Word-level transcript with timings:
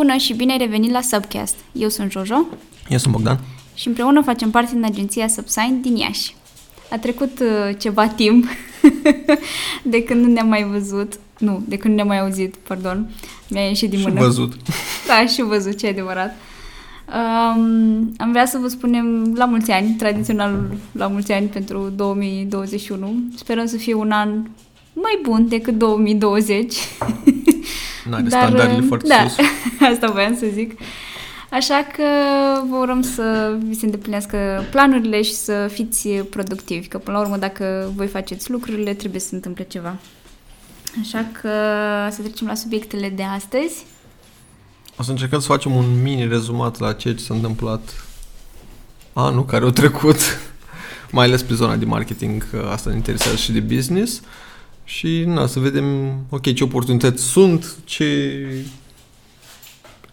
Bună 0.00 0.16
și 0.16 0.34
bine 0.34 0.52
ai 0.52 0.58
revenit 0.58 0.90
la 0.90 1.00
Subcast. 1.00 1.54
Eu 1.72 1.88
sunt 1.88 2.10
Jojo 2.10 2.46
Eu 2.88 2.98
sunt 2.98 3.12
Bogdan. 3.12 3.38
și 3.74 3.88
împreună 3.88 4.22
facem 4.22 4.50
parte 4.50 4.72
din 4.72 4.84
agenția 4.84 5.28
Subsign 5.28 5.80
din 5.80 5.96
Iași. 5.96 6.34
A 6.90 6.98
trecut 6.98 7.40
uh, 7.40 7.76
ceva 7.78 8.08
timp 8.08 8.44
de 9.92 10.02
când 10.02 10.24
nu 10.24 10.32
ne-am 10.32 10.48
mai 10.48 10.64
văzut, 10.64 11.12
nu, 11.38 11.62
de 11.68 11.76
când 11.76 11.88
nu 11.90 11.94
ne-am 11.94 12.06
mai 12.06 12.20
auzit, 12.20 12.54
pardon, 12.54 13.10
mi-a 13.48 13.62
ieșit 13.62 13.90
din 13.90 13.98
Și 13.98 14.06
mână. 14.06 14.20
văzut. 14.20 14.52
Da, 15.06 15.26
și 15.26 15.42
văzut, 15.42 15.78
ce 15.78 15.86
adevărat. 15.86 16.36
Um, 17.06 18.12
am 18.16 18.30
vrea 18.30 18.46
să 18.46 18.58
vă 18.60 18.68
spunem 18.68 19.32
la 19.36 19.44
mulți 19.44 19.70
ani, 19.70 19.94
tradițional 19.98 20.70
la 20.92 21.06
mulți 21.06 21.32
ani 21.32 21.46
pentru 21.46 21.92
2021. 21.96 23.14
Sperăm 23.36 23.66
să 23.66 23.76
fie 23.76 23.94
un 23.94 24.10
an 24.10 24.28
mai 24.92 25.18
bun 25.22 25.48
decât 25.48 25.78
2020. 25.78 26.74
N-are 28.08 28.28
standardele 28.28 28.80
foarte 28.80 29.08
da, 29.08 29.28
sus. 29.28 29.44
asta 29.94 30.10
voiam 30.10 30.36
să 30.36 30.46
zic. 30.52 30.80
Așa 31.50 31.86
că 31.96 32.04
vă 32.68 32.76
urăm 32.76 33.02
să 33.02 33.56
vi 33.66 33.74
se 33.74 33.84
îndeplinească 33.84 34.64
planurile 34.70 35.22
și 35.22 35.34
să 35.34 35.70
fiți 35.72 36.08
productivi, 36.08 36.86
că 36.86 36.98
până 36.98 37.16
la 37.16 37.22
urmă 37.22 37.36
dacă 37.36 37.92
voi 37.94 38.06
faceți 38.06 38.50
lucrurile, 38.50 38.94
trebuie 38.94 39.20
să 39.20 39.28
se 39.28 39.34
întâmple 39.34 39.64
ceva. 39.64 39.96
Așa 41.00 41.26
că 41.40 41.48
să 42.10 42.22
trecem 42.22 42.46
la 42.46 42.54
subiectele 42.54 43.08
de 43.08 43.22
astăzi. 43.22 43.84
O 44.96 45.02
să 45.02 45.10
încercăm 45.10 45.40
să 45.40 45.46
facem 45.46 45.74
un 45.74 46.02
mini 46.02 46.28
rezumat 46.28 46.78
la 46.78 46.92
ceea 46.92 47.14
ce 47.14 47.22
s-a 47.22 47.34
întâmplat 47.34 48.04
anul 49.12 49.44
care 49.44 49.64
a 49.64 49.70
trecut, 49.70 50.16
mai 51.12 51.26
ales 51.26 51.42
pe 51.42 51.54
zona 51.54 51.76
de 51.76 51.84
marketing, 51.84 52.50
că 52.50 52.68
asta 52.72 52.90
ne 52.90 52.96
interesează 52.96 53.36
și 53.36 53.52
de 53.52 53.60
business. 53.60 54.20
Și 54.84 55.24
na, 55.26 55.46
să 55.46 55.58
vedem, 55.58 55.84
ok, 56.28 56.54
ce 56.54 56.64
oportunități 56.64 57.22
sunt, 57.22 57.76
ce 57.84 58.46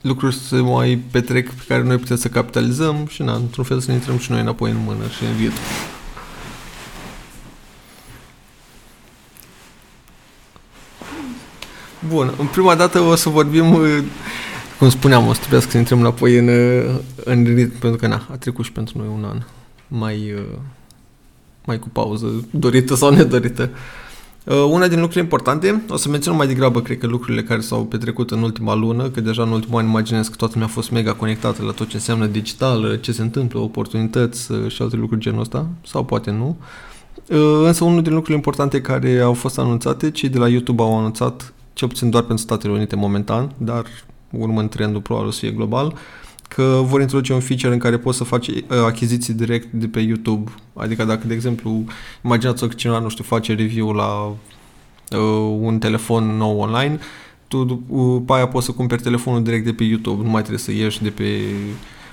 lucruri 0.01 0.35
se 0.35 0.55
mai 0.55 1.03
petrec 1.11 1.49
pe 1.53 1.63
care 1.67 1.83
noi 1.83 1.97
putem 1.97 2.15
să 2.15 2.27
capitalizăm 2.27 3.07
și 3.09 3.21
na, 3.21 3.33
într-un 3.33 3.63
fel 3.63 3.79
să 3.79 3.87
ne 3.87 3.93
intrăm 3.93 4.17
și 4.17 4.31
noi 4.31 4.39
înapoi 4.39 4.71
în 4.71 4.77
mână 4.85 5.03
și 5.17 5.23
în 5.23 5.37
ritm. 5.39 5.59
Bun, 12.07 12.33
în 12.37 12.47
prima 12.47 12.75
dată 12.75 12.99
o 12.99 13.15
să 13.15 13.29
vorbim, 13.29 13.73
uh, 13.73 14.03
cum 14.79 14.89
spuneam, 14.89 15.27
o 15.27 15.33
să 15.33 15.39
trebuiască 15.39 15.71
să 15.71 15.77
intrăm 15.77 15.99
înapoi 15.99 16.37
în, 16.37 16.47
uh, 16.47 16.99
în 17.23 17.43
ritm, 17.43 17.79
pentru 17.79 17.99
că 17.99 18.07
na, 18.07 18.27
a 18.31 18.37
trecut 18.37 18.65
și 18.65 18.71
pentru 18.71 18.97
noi 18.97 19.07
un 19.13 19.23
an 19.23 19.41
mai, 19.87 20.33
uh, 20.35 20.57
mai 21.65 21.79
cu 21.79 21.89
pauză, 21.89 22.45
dorită 22.51 22.95
sau 22.95 23.09
nedorită. 23.09 23.69
Uh, 23.73 23.77
Una 24.49 24.87
din 24.87 24.99
lucrurile 24.99 25.21
importante, 25.21 25.83
o 25.89 25.95
să 25.97 26.09
menționăm 26.09 26.37
mai 26.37 26.47
degrabă, 26.47 26.81
cred 26.81 26.97
că 26.97 27.07
lucrurile 27.07 27.43
care 27.43 27.59
s-au 27.59 27.85
petrecut 27.85 28.31
în 28.31 28.41
ultima 28.41 28.75
lună, 28.75 29.09
că 29.09 29.21
deja 29.21 29.41
în 29.41 29.51
ultimul 29.51 29.79
an 29.79 29.85
imaginez 29.85 30.27
că 30.27 30.35
toată 30.35 30.53
lumea 30.53 30.69
a 30.69 30.71
fost 30.73 30.91
mega 30.91 31.13
conectată 31.13 31.63
la 31.63 31.71
tot 31.71 31.87
ce 31.87 31.95
înseamnă 31.95 32.25
digital, 32.25 32.83
uh, 32.83 33.01
ce 33.01 33.11
se 33.11 33.21
întâmplă, 33.21 33.59
oportunități 33.59 34.51
uh, 34.51 34.71
și 34.71 34.81
alte 34.81 34.95
lucruri 34.95 35.21
genul 35.21 35.39
ăsta, 35.39 35.67
sau 35.85 36.03
poate 36.05 36.31
nu. 36.31 36.57
Uh, 37.29 37.61
Însă 37.65 37.83
unul 37.83 38.01
din 38.01 38.11
lucrurile 38.11 38.35
importante 38.35 38.81
care 38.81 39.19
au 39.19 39.33
fost 39.33 39.59
anunțate, 39.59 40.11
cei 40.11 40.29
de 40.29 40.37
la 40.37 40.47
YouTube 40.47 40.81
au 40.81 40.97
anunțat, 40.97 41.53
cel 41.73 41.87
puțin 41.87 42.09
doar 42.09 42.23
pentru 42.23 42.43
Statele 42.43 42.73
Unite 42.73 42.95
momentan, 42.95 43.51
dar 43.57 43.85
urmând 44.31 44.69
trendul 44.69 45.01
probabil 45.01 45.29
o 45.29 45.31
să 45.31 45.39
fie 45.39 45.51
global, 45.51 45.93
că 46.47 46.81
vor 46.83 47.01
introduce 47.01 47.33
un 47.33 47.39
feature 47.39 47.73
în 47.73 47.79
care 47.79 47.97
poți 47.97 48.17
să 48.17 48.23
faci 48.23 48.47
uh, 48.47 48.63
achiziții 48.85 49.33
direct 49.33 49.71
de 49.71 49.87
pe 49.87 49.99
YouTube. 49.99 50.51
Adică 50.73 51.03
dacă, 51.03 51.27
de 51.27 51.33
exemplu, 51.33 51.83
imaginați-vă 52.23 52.67
că 52.67 52.73
cineva, 52.73 52.99
nu 52.99 53.09
știu, 53.09 53.23
face 53.23 53.53
review 53.53 53.91
la 53.91 54.35
uh, 55.11 55.57
un 55.59 55.79
telefon 55.79 56.37
nou 56.37 56.59
online, 56.59 56.99
tu 57.47 57.63
după 57.63 58.33
aia 58.33 58.47
poți 58.47 58.65
să 58.65 58.71
cumperi 58.71 59.01
telefonul 59.01 59.43
direct 59.43 59.65
de 59.65 59.73
pe 59.73 59.83
YouTube, 59.83 60.23
nu 60.23 60.29
mai 60.29 60.41
trebuie 60.41 60.63
să 60.63 60.71
ieși 60.71 61.03
de 61.03 61.09
pe 61.09 61.23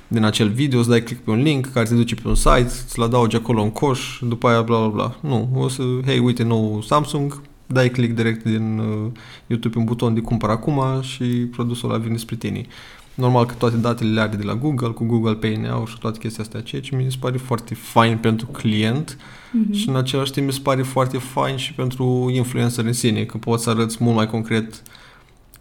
din 0.08 0.24
acel 0.24 0.48
video, 0.48 0.78
îți 0.78 0.88
dai 0.88 1.02
click 1.02 1.22
pe 1.22 1.30
un 1.30 1.42
link 1.42 1.72
care 1.72 1.86
te 1.86 1.94
duce 1.94 2.14
pe 2.14 2.28
un 2.28 2.34
site, 2.34 2.70
îți-l 2.86 3.02
adaugi 3.02 3.36
acolo 3.36 3.62
în 3.62 3.70
coș, 3.70 4.18
după 4.22 4.48
aia 4.48 4.62
bla 4.62 4.78
bla 4.78 4.88
bla. 4.88 5.16
Nu, 5.20 5.48
o 5.54 5.68
să, 5.68 5.82
hei, 6.04 6.18
uite 6.18 6.42
nou 6.42 6.82
Samsung, 6.82 7.40
dai 7.66 7.88
click 7.90 8.14
direct 8.14 8.44
din 8.44 8.78
uh, 8.78 9.10
YouTube 9.46 9.74
pe 9.74 9.78
un 9.78 9.84
buton 9.84 10.14
de 10.14 10.20
cumpăr 10.20 10.50
acum 10.50 10.82
și 11.00 11.24
produsul 11.24 11.90
ăla 11.90 11.98
vine 11.98 12.16
spre 12.16 12.36
tine. 12.36 12.66
Normal 13.14 13.46
că 13.46 13.54
toate 13.58 13.76
datele 13.76 14.10
le 14.10 14.20
are 14.20 14.36
de 14.36 14.42
la 14.44 14.54
Google, 14.54 14.88
cu 14.88 15.04
Google 15.04 15.34
Pay 15.34 15.56
Now 15.56 15.86
și 15.86 15.98
toate 15.98 16.18
chestia 16.18 16.42
astea, 16.42 16.60
ceea 16.60 16.82
ce 16.82 16.96
mi 16.96 17.10
se 17.10 17.16
pare 17.20 17.36
foarte 17.36 17.74
fain 17.74 18.18
pentru 18.18 18.46
client 18.46 19.18
Mhm. 19.52 19.72
și 19.72 19.88
în 19.88 19.96
același 19.96 20.32
timp 20.32 20.46
mi 20.46 20.52
se 20.52 20.60
pare 20.62 20.82
foarte 20.82 21.18
fain 21.18 21.56
și 21.56 21.72
pentru 21.74 22.30
influencer 22.34 22.84
în 22.84 22.92
sine, 22.92 23.24
că 23.24 23.38
poți 23.38 23.62
să 23.62 23.70
arăți 23.70 23.96
mult 24.00 24.16
mai 24.16 24.26
concret 24.26 24.82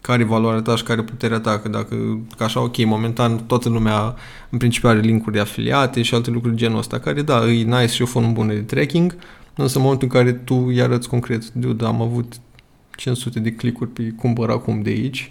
care 0.00 0.22
e 0.22 0.24
valoarea 0.24 0.60
ta 0.62 0.76
și 0.76 0.82
care 0.82 1.00
e 1.00 1.04
puterea 1.04 1.38
ta, 1.40 1.58
că 1.58 1.68
dacă, 1.68 2.20
că 2.36 2.44
așa, 2.44 2.60
ok, 2.60 2.84
momentan 2.84 3.46
toată 3.46 3.68
lumea 3.68 4.14
în 4.50 4.58
principiu 4.58 4.88
are 4.88 5.00
linkuri 5.00 5.34
de 5.34 5.40
afiliate 5.40 6.02
și 6.02 6.14
alte 6.14 6.30
lucruri 6.30 6.56
genul 6.56 6.78
ăsta, 6.78 6.98
care 6.98 7.22
da, 7.22 7.50
e 7.50 7.62
nice 7.62 7.86
și 7.86 8.02
o 8.02 8.06
formă 8.06 8.30
bună 8.32 8.52
de 8.52 8.60
tracking, 8.60 9.16
însă 9.56 9.76
în 9.78 9.82
momentul 9.84 10.08
în 10.12 10.14
care 10.20 10.32
tu 10.32 10.64
îi 10.66 10.82
arăți 10.82 11.08
concret, 11.08 11.50
dude, 11.52 11.84
am 11.84 12.02
avut 12.02 12.32
500 12.96 13.40
de 13.40 13.52
clicuri 13.52 13.90
pe 13.90 14.14
cumpăr 14.18 14.50
acum 14.50 14.82
de 14.82 14.90
aici 14.90 15.30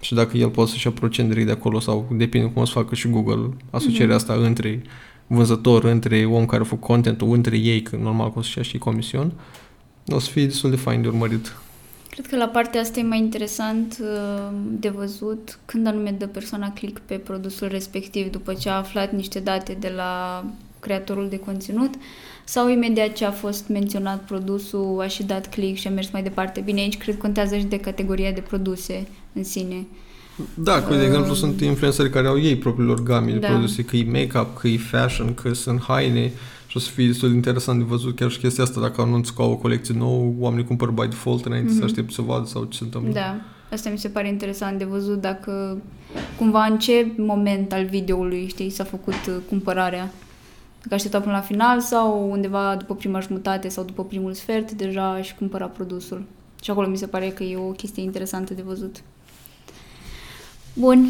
și 0.00 0.14
dacă 0.14 0.36
el 0.36 0.48
poate 0.48 0.70
să-și 0.70 0.86
ia 0.86 0.92
procent 0.92 1.28
direct 1.28 1.46
de 1.46 1.52
acolo 1.52 1.80
sau 1.80 2.06
depinde 2.12 2.46
cum 2.50 2.62
o 2.62 2.64
să 2.64 2.72
facă 2.72 2.94
și 2.94 3.08
Google 3.08 3.50
asocierea 3.70 4.06
Mhm. 4.06 4.14
asta 4.14 4.34
între 4.46 4.82
vânzător, 5.26 5.84
între 5.84 6.24
om 6.24 6.46
care 6.46 6.62
a 6.62 6.64
făcut 6.64 6.86
content 6.86 7.20
între 7.20 7.56
ei, 7.56 7.82
că 7.82 7.96
normal 7.96 8.32
că 8.32 8.38
o 8.38 8.42
să-și 8.42 8.56
ia 8.56 8.62
și 8.64 8.78
comision, 8.78 9.32
o 10.08 10.18
să 10.18 10.30
fie 10.30 10.44
destul 10.44 10.70
de 10.70 10.76
fain 10.76 11.02
de 11.02 11.08
urmărit. 11.08 11.56
Cred 12.10 12.26
că 12.26 12.36
la 12.36 12.46
partea 12.46 12.80
asta 12.80 12.98
e 12.98 13.02
mai 13.02 13.18
interesant 13.18 13.98
uh, 14.00 14.52
de 14.70 14.88
văzut 14.88 15.58
când 15.64 15.86
anume 15.86 16.10
dă 16.18 16.26
persoana 16.26 16.72
click 16.72 16.98
pe 16.98 17.14
produsul 17.14 17.68
respectiv 17.68 18.30
după 18.30 18.54
ce 18.54 18.68
a 18.68 18.72
aflat 18.76 19.12
niște 19.12 19.38
date 19.38 19.76
de 19.80 19.92
la 19.96 20.44
creatorul 20.80 21.28
de 21.28 21.38
conținut 21.38 21.94
sau 22.44 22.68
imediat 22.70 23.12
ce 23.12 23.24
a 23.24 23.30
fost 23.30 23.68
menționat 23.68 24.24
produsul, 24.24 25.00
a 25.00 25.06
și 25.06 25.22
dat 25.22 25.48
click 25.48 25.78
și 25.78 25.86
a 25.86 25.90
mers 25.90 26.10
mai 26.10 26.22
departe. 26.22 26.60
Bine, 26.60 26.80
aici 26.80 26.98
cred 26.98 27.18
contează 27.18 27.56
și 27.56 27.64
de 27.64 27.80
categoria 27.80 28.30
de 28.32 28.40
produse 28.40 29.06
în 29.32 29.44
sine. 29.44 29.86
Da, 30.54 30.82
că 30.82 30.94
de 30.94 31.00
Um, 31.00 31.06
exemplu 31.06 31.34
sunt 31.34 31.60
influenceri 31.60 32.10
care 32.10 32.26
au 32.26 32.40
ei 32.40 32.56
propriilor 32.56 33.02
game 33.02 33.32
de 33.32 33.38
da. 33.38 33.48
produse, 33.48 33.84
că 33.84 33.96
e 33.96 34.04
make-up, 34.04 34.58
că 34.58 34.68
e 34.68 34.76
fashion, 34.78 35.34
că 35.34 35.52
sunt 35.52 35.82
haine 35.82 36.32
și 36.66 36.76
o 36.76 36.80
să 36.80 36.90
fie 36.90 37.06
destul 37.06 37.28
de 37.28 37.34
interesant 37.34 37.78
de 37.78 37.84
văzut 37.84 38.16
chiar 38.16 38.30
și 38.30 38.38
chestia 38.38 38.64
asta, 38.64 38.80
dacă 38.80 39.00
anunț 39.00 39.28
că 39.28 39.42
au 39.42 39.50
o 39.50 39.56
colecție 39.56 39.94
nouă, 39.98 40.32
oamenii 40.38 40.64
cumpără 40.64 40.90
by 40.90 41.06
default 41.08 41.44
înainte 41.44 41.68
să 41.70 41.74
Mhm. 41.76 41.84
aștepte 41.84 42.12
să 42.12 42.22
vadă 42.22 42.46
sau 42.46 42.64
ce 42.64 42.78
se 42.78 42.84
întâmplă. 42.84 43.12
Da, 43.12 43.40
asta 43.72 43.90
mi 43.90 43.98
se 43.98 44.08
pare 44.08 44.28
interesant 44.28 44.78
de 44.78 44.84
văzut 44.84 45.20
dacă 45.20 45.78
cumva 46.38 46.64
în 46.64 46.78
ce 46.78 47.06
moment 47.16 47.72
al 47.72 47.84
videoului, 47.84 48.46
știi, 48.48 48.70
s-a 48.70 48.84
făcut 48.84 49.14
uh, 49.28 49.34
cumpărarea. 49.48 50.12
Dacă 50.82 50.94
aștepta 50.94 51.20
până 51.20 51.32
la 51.32 51.40
final 51.40 51.80
sau 51.80 52.30
undeva 52.30 52.76
după 52.76 52.94
prima 52.94 53.20
jumătate 53.20 53.68
sau 53.68 53.84
după 53.84 54.04
primul 54.04 54.32
sfert, 54.32 54.72
deja 54.72 55.22
și 55.22 55.34
cumpăra 55.34 55.66
produsul. 55.66 56.24
Și 56.62 56.70
acolo 56.70 56.88
mi 56.88 56.96
se 56.96 57.06
pare 57.06 57.28
că 57.28 57.42
e 57.42 57.56
o 57.56 57.70
chestie 57.70 58.02
interesantă 58.02 58.54
de 58.54 58.62
văzut. 58.62 58.96
Bun. 60.74 61.06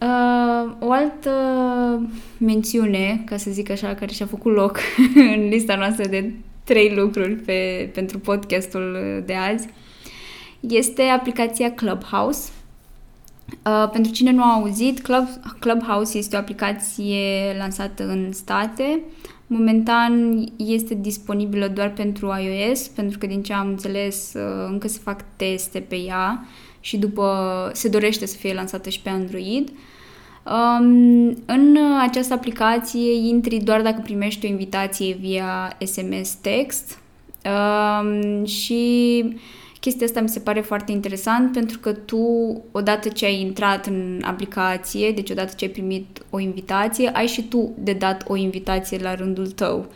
Uh, 0.00 0.72
o 0.80 0.92
altă 0.92 1.30
mențiune, 2.38 3.22
ca 3.26 3.36
să 3.36 3.50
zic 3.50 3.70
așa, 3.70 3.94
care 3.94 4.12
și-a 4.12 4.26
făcut 4.26 4.54
loc 4.54 4.78
în 5.36 5.48
lista 5.48 5.76
noastră 5.76 6.08
de 6.08 6.32
trei 6.64 6.94
lucruri 6.94 7.34
pe, 7.34 7.90
pentru 7.94 8.18
podcastul 8.18 9.22
de 9.26 9.34
azi, 9.34 9.68
este 10.60 11.02
aplicația 11.02 11.72
Clubhouse. 11.72 12.50
Uh, 13.66 13.88
pentru 13.92 14.12
cine 14.12 14.30
nu 14.30 14.42
a 14.42 14.52
auzit, 14.52 15.00
Club, 15.00 15.28
Clubhouse 15.58 16.18
este 16.18 16.36
o 16.36 16.38
aplicație 16.38 17.54
lansată 17.58 18.08
în 18.08 18.32
state. 18.32 19.00
Momentan 19.46 20.44
este 20.56 20.94
disponibilă 20.94 21.68
doar 21.68 21.90
pentru 21.92 22.26
iOS, 22.26 22.88
pentru 22.88 23.18
că 23.18 23.26
din 23.26 23.42
ce 23.42 23.52
am 23.52 23.68
înțeles 23.68 24.32
uh, 24.34 24.66
încă 24.68 24.88
se 24.88 24.98
fac 25.02 25.24
teste 25.36 25.78
pe 25.78 25.96
ea 25.96 26.46
și 26.80 26.96
după 26.96 27.70
se 27.74 27.88
dorește 27.88 28.26
să 28.26 28.36
fie 28.36 28.54
lansată 28.54 28.88
și 28.88 29.00
pe 29.00 29.08
Android. 29.08 29.68
Um, 30.44 31.36
în 31.46 31.78
această 32.00 32.34
aplicație 32.34 33.28
intri 33.28 33.56
doar 33.56 33.82
dacă 33.82 34.00
primești 34.02 34.46
o 34.46 34.48
invitație 34.48 35.16
via 35.20 35.76
SMS 35.84 36.34
text 36.34 36.98
um, 37.44 38.44
și 38.44 39.24
chestia 39.82 40.06
asta 40.06 40.20
mi 40.20 40.28
se 40.28 40.40
pare 40.40 40.60
foarte 40.60 40.92
interesant 40.92 41.52
pentru 41.52 41.78
că 41.78 41.92
tu, 41.92 42.18
odată 42.70 43.08
ce 43.08 43.24
ai 43.24 43.40
intrat 43.40 43.86
în 43.86 44.22
aplicație, 44.24 45.12
deci 45.12 45.30
odată 45.30 45.52
ce 45.56 45.64
ai 45.64 45.70
primit 45.70 46.22
o 46.30 46.38
invitație, 46.38 47.08
ai 47.08 47.26
și 47.26 47.42
tu 47.42 47.72
de 47.78 47.92
dat 47.92 48.24
o 48.28 48.36
invitație 48.36 48.98
la 48.98 49.14
rândul 49.14 49.46
tău. 49.46 49.86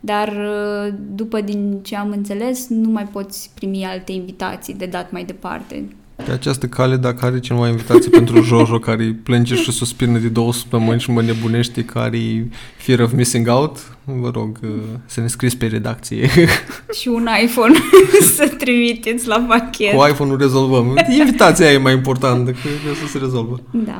Dar 0.00 0.28
uh, 0.28 0.94
după 1.14 1.40
din 1.40 1.78
ce 1.82 1.96
am 1.96 2.10
înțeles, 2.10 2.68
nu 2.68 2.88
mai 2.88 3.04
poți 3.04 3.50
primi 3.54 3.84
alte 3.84 4.12
invitații 4.12 4.74
de 4.74 4.86
dat 4.86 5.10
mai 5.10 5.24
departe. 5.24 5.84
Pe 6.16 6.30
această 6.30 6.66
cale, 6.66 6.96
dacă 6.96 7.24
are 7.24 7.40
cineva 7.40 7.68
invitație 7.68 8.10
pentru 8.10 8.42
Jojo 8.42 8.78
care 8.78 9.16
plânge 9.22 9.54
și 9.54 9.72
suspină 9.72 10.18
de 10.18 10.28
două 10.28 10.52
săptămâni 10.52 11.00
și 11.00 11.10
mă 11.10 11.22
nebunește 11.22 11.84
care 11.84 12.48
fear 12.76 13.00
of 13.00 13.12
missing 13.12 13.48
out, 13.48 13.96
vă 14.04 14.30
rog 14.34 14.58
uh, 14.62 14.70
să 15.06 15.20
ne 15.20 15.26
scrieți 15.26 15.56
pe 15.56 15.66
redacție. 15.66 16.30
Și 17.00 17.08
un 17.08 17.28
iPhone 17.44 17.74
să 18.36 18.54
trimiteți 18.58 19.26
la 19.26 19.44
pachet. 19.48 19.94
Cu 19.94 20.06
iPhone-ul 20.08 20.38
rezolvăm. 20.38 20.96
Invitația 21.18 21.72
e 21.72 21.76
mai 21.76 21.92
importantă, 21.92 22.50
că 22.50 22.58
să 23.02 23.06
se 23.06 23.18
rezolvă. 23.18 23.60
Da. 23.70 23.98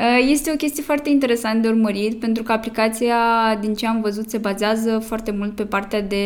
Uh, 0.00 0.26
este 0.28 0.50
o 0.52 0.56
chestie 0.56 0.82
foarte 0.82 1.08
interesant 1.08 1.62
de 1.62 1.68
urmărit 1.68 2.20
pentru 2.20 2.42
că 2.42 2.52
aplicația, 2.52 3.16
din 3.60 3.74
ce 3.74 3.86
am 3.86 4.00
văzut, 4.00 4.30
se 4.30 4.38
bazează 4.38 4.98
foarte 4.98 5.30
mult 5.30 5.54
pe 5.54 5.64
partea 5.64 6.02
de 6.02 6.24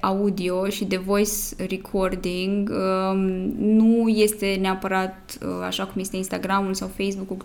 audio 0.00 0.68
și 0.68 0.84
de 0.84 0.96
voice 0.96 1.30
recording. 1.68 2.70
Um, 2.70 3.18
nu 3.58 4.08
este 4.08 4.58
neapărat 4.60 5.38
uh, 5.42 5.48
așa 5.66 5.84
cum 5.84 6.00
este 6.00 6.16
Instagramul 6.16 6.74
sau 6.74 6.90
Facebook-ul 6.96 7.36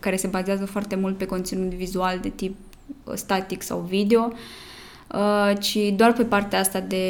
care 0.00 0.16
se 0.16 0.26
bazează 0.26 0.66
foarte 0.66 0.96
mult 0.96 1.16
pe 1.16 1.26
conținut 1.26 1.74
vizual 1.74 2.18
de 2.22 2.28
tip 2.28 2.54
uh, 3.04 3.14
static 3.14 3.62
sau 3.62 3.78
video 3.78 4.32
ci 5.60 5.76
doar 5.96 6.12
pe 6.12 6.24
partea 6.24 6.58
asta 6.58 6.80
de 6.80 7.06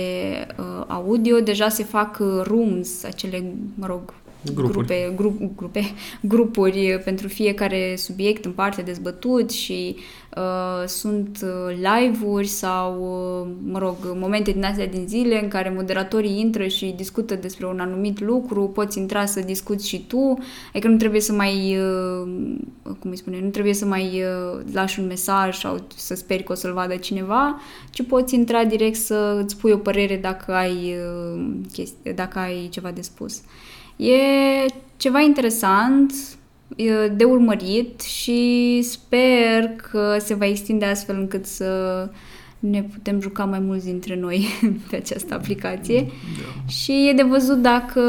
audio. 0.87 1.41
Deja 1.41 1.69
se 1.69 1.85
fac 1.85 2.17
rooms, 2.43 3.05
acele, 3.05 3.45
mă 3.75 3.87
rog, 3.87 4.15
grupuri. 4.55 4.73
grupe, 4.73 5.13
grup, 5.17 5.57
grupe, 5.57 5.81
grupuri 6.21 7.01
pentru 7.05 7.29
fiecare 7.29 7.95
subiect 7.97 8.45
în 8.45 8.53
parte 8.53 8.83
dezbătut 8.83 9.51
și 9.51 9.97
uh, 10.37 10.87
sunt 10.87 11.39
uh, 11.43 11.77
live-uri 11.77 12.47
sau, 12.47 13.01
uh, 13.01 13.55
mă 13.73 13.79
rog, 13.79 13.97
momente 14.15 14.51
din 14.51 14.65
astea 14.65 14.87
din 14.87 15.09
zile 15.09 15.43
în 15.43 15.49
care 15.49 15.73
moderatorii 15.77 16.41
intră 16.41 16.67
și 16.67 16.95
discută 16.97 17.35
despre 17.35 17.67
un 17.67 17.81
anumit 17.81 18.21
lucru, 18.21 18.69
poți 18.69 18.99
intra 18.99 19.27
să 19.27 19.41
discuți 19.41 19.89
și 19.89 20.05
tu, 20.07 20.39
adică 20.69 20.89
nu 20.89 20.97
trebuie 20.97 21.21
să 21.21 21.33
mai, 21.33 21.79
uh, 21.79 22.29
cum 22.99 23.11
îi 23.11 23.17
spune, 23.17 23.41
nu 23.41 23.49
trebuie 23.49 23.75
să 23.75 23.85
mai 23.85 24.23
uh, 24.23 24.61
lași 24.73 25.01
un 25.01 25.07
mesaj 25.07 25.59
sau 25.59 25.87
să 25.97 26.15
speri 26.15 26.43
că 26.43 26.53
o 26.53 26.55
să-l 26.55 26.73
vadă 26.73 26.97
cineva, 26.97 27.61
ci 27.91 28.03
poți 28.03 28.35
intra 28.35 28.65
direct 28.65 28.97
să 28.97 29.41
îți 29.45 29.57
pui 29.57 29.73
o 29.73 29.77
părere 29.77 30.17
dacă 30.17 30.53
ai, 30.53 30.95
uh, 31.35 31.45
chesti- 31.73 32.15
dacă 32.15 32.39
ai 32.39 32.69
ceva 32.71 32.91
de 32.91 33.01
spus. 33.01 33.41
E 34.03 34.67
ceva 34.97 35.21
interesant 35.21 36.13
de 37.17 37.25
urmărit 37.25 38.01
și 38.01 38.83
sper 38.83 39.69
că 39.91 40.17
se 40.19 40.35
va 40.35 40.47
extinde 40.47 40.85
astfel 40.85 41.17
încât 41.19 41.47
să 41.47 42.09
ne 42.59 42.83
putem 42.83 43.21
juca 43.21 43.45
mai 43.45 43.59
mulți 43.59 43.85
dintre 43.85 44.17
noi 44.17 44.47
pe 44.91 44.97
această 44.97 45.35
aplicație 45.35 46.01
da. 46.03 46.69
și 46.69 47.09
e 47.09 47.13
de 47.13 47.23
văzut 47.23 47.63
dacă 47.63 48.01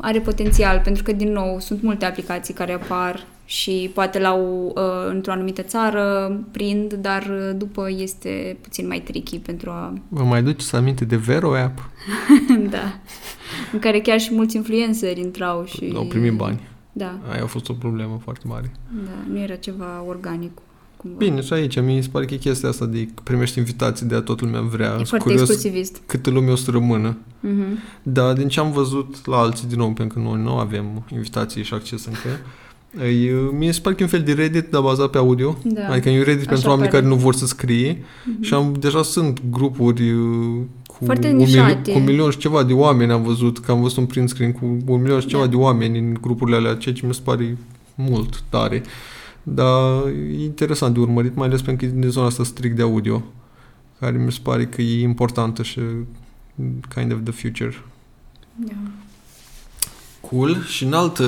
are 0.00 0.20
potențial, 0.20 0.80
pentru 0.84 1.02
că, 1.02 1.12
din 1.12 1.32
nou, 1.32 1.60
sunt 1.60 1.82
multe 1.82 2.04
aplicații 2.04 2.54
care 2.54 2.72
apar 2.72 3.26
și 3.48 3.90
poate 3.94 4.18
la 4.18 4.34
o, 4.34 4.72
uh, 4.74 5.08
într-o 5.08 5.32
anumită 5.32 5.62
țară 5.62 6.36
prind, 6.50 6.92
dar 6.92 7.52
după 7.56 7.90
este 7.90 8.56
puțin 8.60 8.86
mai 8.86 9.00
tricky 9.00 9.38
pentru 9.38 9.70
a... 9.70 9.92
Vă 10.08 10.22
mai 10.22 10.42
duceți 10.42 10.74
aminte 10.74 11.04
de 11.04 11.16
Vero 11.16 11.56
App? 11.56 11.90
da 12.70 13.00
în 13.72 13.78
care 13.78 14.00
chiar 14.00 14.20
și 14.20 14.34
mulți 14.34 14.56
influenceri 14.56 15.20
intrau 15.20 15.64
și... 15.64 15.92
Au 15.94 16.04
primit 16.04 16.32
bani. 16.32 16.60
Da. 16.92 17.18
Aia 17.30 17.42
a 17.42 17.46
fost 17.46 17.68
o 17.68 17.72
problemă 17.72 18.20
foarte 18.22 18.44
mare. 18.46 18.72
Da, 19.04 19.32
nu 19.32 19.38
era 19.38 19.54
ceva 19.54 20.04
organic. 20.06 20.58
Cumva. 20.96 21.16
Bine, 21.16 21.40
și 21.40 21.52
aici 21.52 21.80
mi 21.80 22.02
se 22.02 22.08
pare 22.12 22.24
că 22.24 22.34
e 22.34 22.36
chestia 22.36 22.68
asta 22.68 22.86
de 22.86 23.04
că 23.04 23.20
primești 23.22 23.58
invitații 23.58 24.06
de 24.06 24.14
a 24.14 24.20
toată 24.20 24.44
lumea 24.44 24.60
vrea. 24.60 24.96
E 25.00 25.04
foarte 25.04 25.28
curios 25.28 25.40
exclusivist. 25.40 26.02
Câte 26.06 26.30
lume 26.30 26.50
o 26.50 26.56
să 26.56 26.70
rămână. 26.70 27.16
Uh-huh. 27.16 28.02
Da, 28.02 28.32
din 28.32 28.48
ce 28.48 28.60
am 28.60 28.72
văzut 28.72 29.26
la 29.26 29.36
alții, 29.36 29.68
din 29.68 29.78
nou, 29.78 29.92
pentru 29.92 30.18
că 30.18 30.24
noi 30.28 30.42
nu 30.42 30.56
avem 30.56 31.04
invitații 31.12 31.62
și 31.62 31.74
acces 31.74 32.04
încă, 32.04 32.28
E, 33.04 33.32
mie 33.52 33.72
se 33.72 33.80
pare 33.80 33.94
că 33.94 34.02
e 34.02 34.04
un 34.04 34.10
fel 34.10 34.22
de 34.22 34.32
Reddit, 34.32 34.70
dar 34.70 34.82
bazat 34.82 35.10
pe 35.10 35.18
audio. 35.18 35.58
Da. 35.64 35.88
Adică 35.88 36.08
e 36.08 36.18
un 36.18 36.24
Reddit 36.24 36.46
Așa 36.46 36.50
pentru 36.50 36.70
oameni 36.70 36.90
care 36.90 37.06
nu 37.06 37.14
vor 37.14 37.34
să 37.34 37.46
scrie. 37.46 37.94
Uh-huh. 37.94 38.40
Și 38.40 38.54
am, 38.54 38.74
deja 38.78 39.02
sunt 39.02 39.40
grupuri 39.50 40.14
cu 40.86 41.04
Foarte 41.04 41.28
un, 41.28 41.36
milion, 41.36 41.82
cu 41.82 41.98
un 41.98 42.04
milion 42.04 42.30
și 42.30 42.38
ceva 42.38 42.62
de 42.62 42.72
oameni 42.72 43.12
am 43.12 43.22
văzut, 43.22 43.58
că 43.58 43.70
am 43.70 43.80
văzut 43.80 43.96
un 43.96 44.06
print 44.06 44.28
screen 44.28 44.52
cu 44.52 44.64
un 44.86 45.00
milion 45.00 45.20
și 45.20 45.26
ceva 45.26 45.42
da. 45.42 45.48
de 45.48 45.56
oameni 45.56 45.98
în 45.98 46.18
grupurile 46.20 46.56
alea, 46.56 46.74
ceea 46.74 46.94
ce 46.94 47.06
mi 47.06 47.14
se 47.14 47.20
pare 47.24 47.56
mult 47.94 48.42
tare. 48.48 48.82
Dar 49.42 50.06
e 50.06 50.42
interesant 50.42 50.94
de 50.94 51.00
urmărit, 51.00 51.34
mai 51.34 51.46
ales 51.46 51.62
pentru 51.62 51.86
că 51.86 51.94
e 51.94 52.00
din 52.00 52.10
zona 52.10 52.26
asta 52.26 52.44
strict 52.44 52.76
de 52.76 52.82
audio, 52.82 53.22
care 54.00 54.16
mi 54.16 54.32
se 54.32 54.38
pare 54.42 54.66
că 54.66 54.82
e 54.82 55.02
importantă 55.02 55.62
și 55.62 55.80
kind 56.94 57.12
of 57.12 57.18
the 57.24 57.32
future. 57.32 57.82
Da. 58.54 58.72
Cool. 60.20 60.62
Și 60.62 60.84
în 60.84 60.92
alt, 60.92 61.20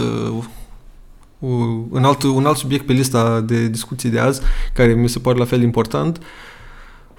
un 1.38 2.04
alt, 2.04 2.22
un 2.22 2.46
alt 2.46 2.56
subiect 2.56 2.86
pe 2.86 2.92
lista 2.92 3.40
de 3.40 3.68
discuții 3.68 4.10
de 4.10 4.18
azi, 4.18 4.40
care 4.74 4.92
mi 4.92 5.08
se 5.08 5.18
pare 5.18 5.38
la 5.38 5.44
fel 5.44 5.62
important, 5.62 6.20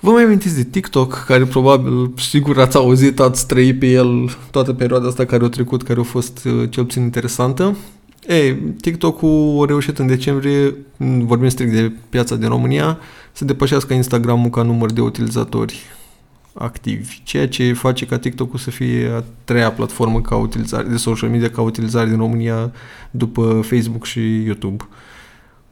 Vă 0.01 0.11
mai 0.11 0.23
amintiți 0.23 0.55
de 0.55 0.63
TikTok, 0.63 1.23
care 1.27 1.45
probabil, 1.45 2.13
sigur 2.17 2.59
ați 2.59 2.77
auzit, 2.77 3.19
ați 3.19 3.47
trăit 3.47 3.79
pe 3.79 3.85
el 3.85 4.37
toată 4.51 4.73
perioada 4.73 5.07
asta 5.07 5.25
care 5.25 5.45
a 5.45 5.49
trecut, 5.49 5.83
care 5.83 5.99
a 5.99 6.03
fost 6.03 6.45
uh, 6.45 6.69
cel 6.69 6.83
puțin 6.83 7.01
interesantă. 7.01 7.77
Ei, 8.27 8.55
TikTok-ul 8.81 9.63
a 9.63 9.65
reușit 9.65 9.99
în 9.99 10.07
decembrie, 10.07 10.75
vorbim 10.97 11.49
strict 11.49 11.71
de 11.71 11.91
piața 12.09 12.35
din 12.35 12.47
România, 12.47 12.99
să 13.31 13.45
depășească 13.45 13.93
Instagram-ul 13.93 14.49
ca 14.49 14.61
număr 14.61 14.91
de 14.91 15.01
utilizatori 15.01 15.79
activi, 16.59 17.21
ceea 17.23 17.47
ce 17.47 17.73
face 17.73 18.05
ca 18.05 18.17
TikTok-ul 18.17 18.59
să 18.59 18.71
fie 18.71 19.09
a 19.15 19.23
treia 19.43 19.71
platformă 19.71 20.21
ca 20.21 20.35
utilizare, 20.35 20.87
de 20.87 20.97
social 20.97 21.29
media 21.29 21.49
ca 21.49 21.61
utilizare 21.61 22.09
din 22.09 22.17
România 22.17 22.71
după 23.11 23.61
Facebook 23.63 24.05
și 24.05 24.43
YouTube. 24.43 24.87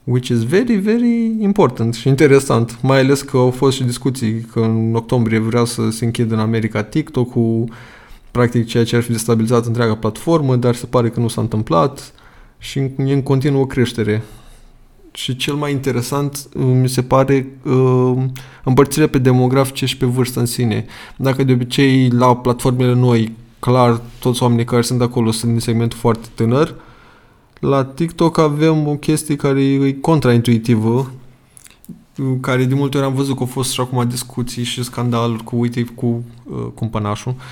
Which 0.04 0.28
is 0.28 0.44
very, 0.44 0.76
very 0.76 1.36
important 1.40 1.94
și 1.94 2.08
interesant, 2.08 2.82
mai 2.82 3.00
ales 3.00 3.22
că 3.22 3.38
au 3.38 3.52
fost 3.52 3.76
și 3.76 3.84
discuții 3.84 4.42
că 4.52 4.60
în 4.60 4.96
octombrie 4.96 5.40
vrea 5.40 5.64
să 5.64 5.90
se 5.90 6.06
închidă 6.06 6.34
în 6.34 6.40
America 6.40 6.84
TikTok-ul, 6.84 7.72
practic 8.32 8.66
ceea 8.66 8.84
ce 8.84 8.96
ar 8.96 9.02
fi 9.02 9.12
destabilizat 9.12 9.66
întreaga 9.66 9.96
platformă, 9.96 10.56
dar 10.56 10.76
se 10.76 10.86
pare 10.86 11.10
că 11.10 11.20
nu 11.20 11.28
s-a 11.28 11.42
întâmplat 11.42 12.14
și 12.58 12.80
e 12.80 13.14
în 13.14 13.24
continuă 13.24 13.68
creștere. 13.68 14.24
Și 15.18 15.36
cel 15.36 15.54
mai 15.54 15.72
interesant 15.72 16.50
mi 16.56 16.90
se 16.90 17.02
pare 17.02 17.48
uh, 17.64 18.24
împărțirea 18.64 19.08
pe 19.08 19.18
demografice 19.18 19.86
și 19.86 19.98
pe 19.98 20.06
vârstă 20.06 20.40
în 20.40 20.46
sine. 20.46 20.86
Dacă 21.16 21.44
de 21.44 21.52
obicei 21.52 22.10
la 22.10 22.36
platformele 22.36 22.94
noi, 22.94 23.36
clar, 23.60 24.02
toți 24.20 24.44
oamenii 24.44 24.66
care 24.66 24.82
sunt 24.82 25.02
acolo 25.02 25.32
sunt 25.32 25.52
din 25.52 25.60
segmentul 25.60 26.00
foarte 26.00 26.28
tânăr, 26.36 26.76
la 27.60 27.84
TikTok 27.84 28.38
avem 28.38 28.88
o 28.88 28.96
chestie 28.96 29.36
care 29.36 29.64
e 29.64 29.92
contraintuitivă, 29.92 31.12
care 32.42 32.64
de 32.66 32.74
multe 32.74 32.98
ori 32.98 33.06
am 33.06 33.14
văzut 33.14 33.36
că 33.36 33.42
au 33.42 33.50
fost 33.50 33.72
și 33.72 33.82
acum 33.82 34.08
discuții 34.08 34.64
și 34.64 34.84
scandaluri 34.84 35.44
cu, 35.44 35.56
uite, 35.56 35.84
cu 35.96 36.24
uh, 36.44 36.66
cumpănașul, 36.74 37.36
uh, 37.38 37.44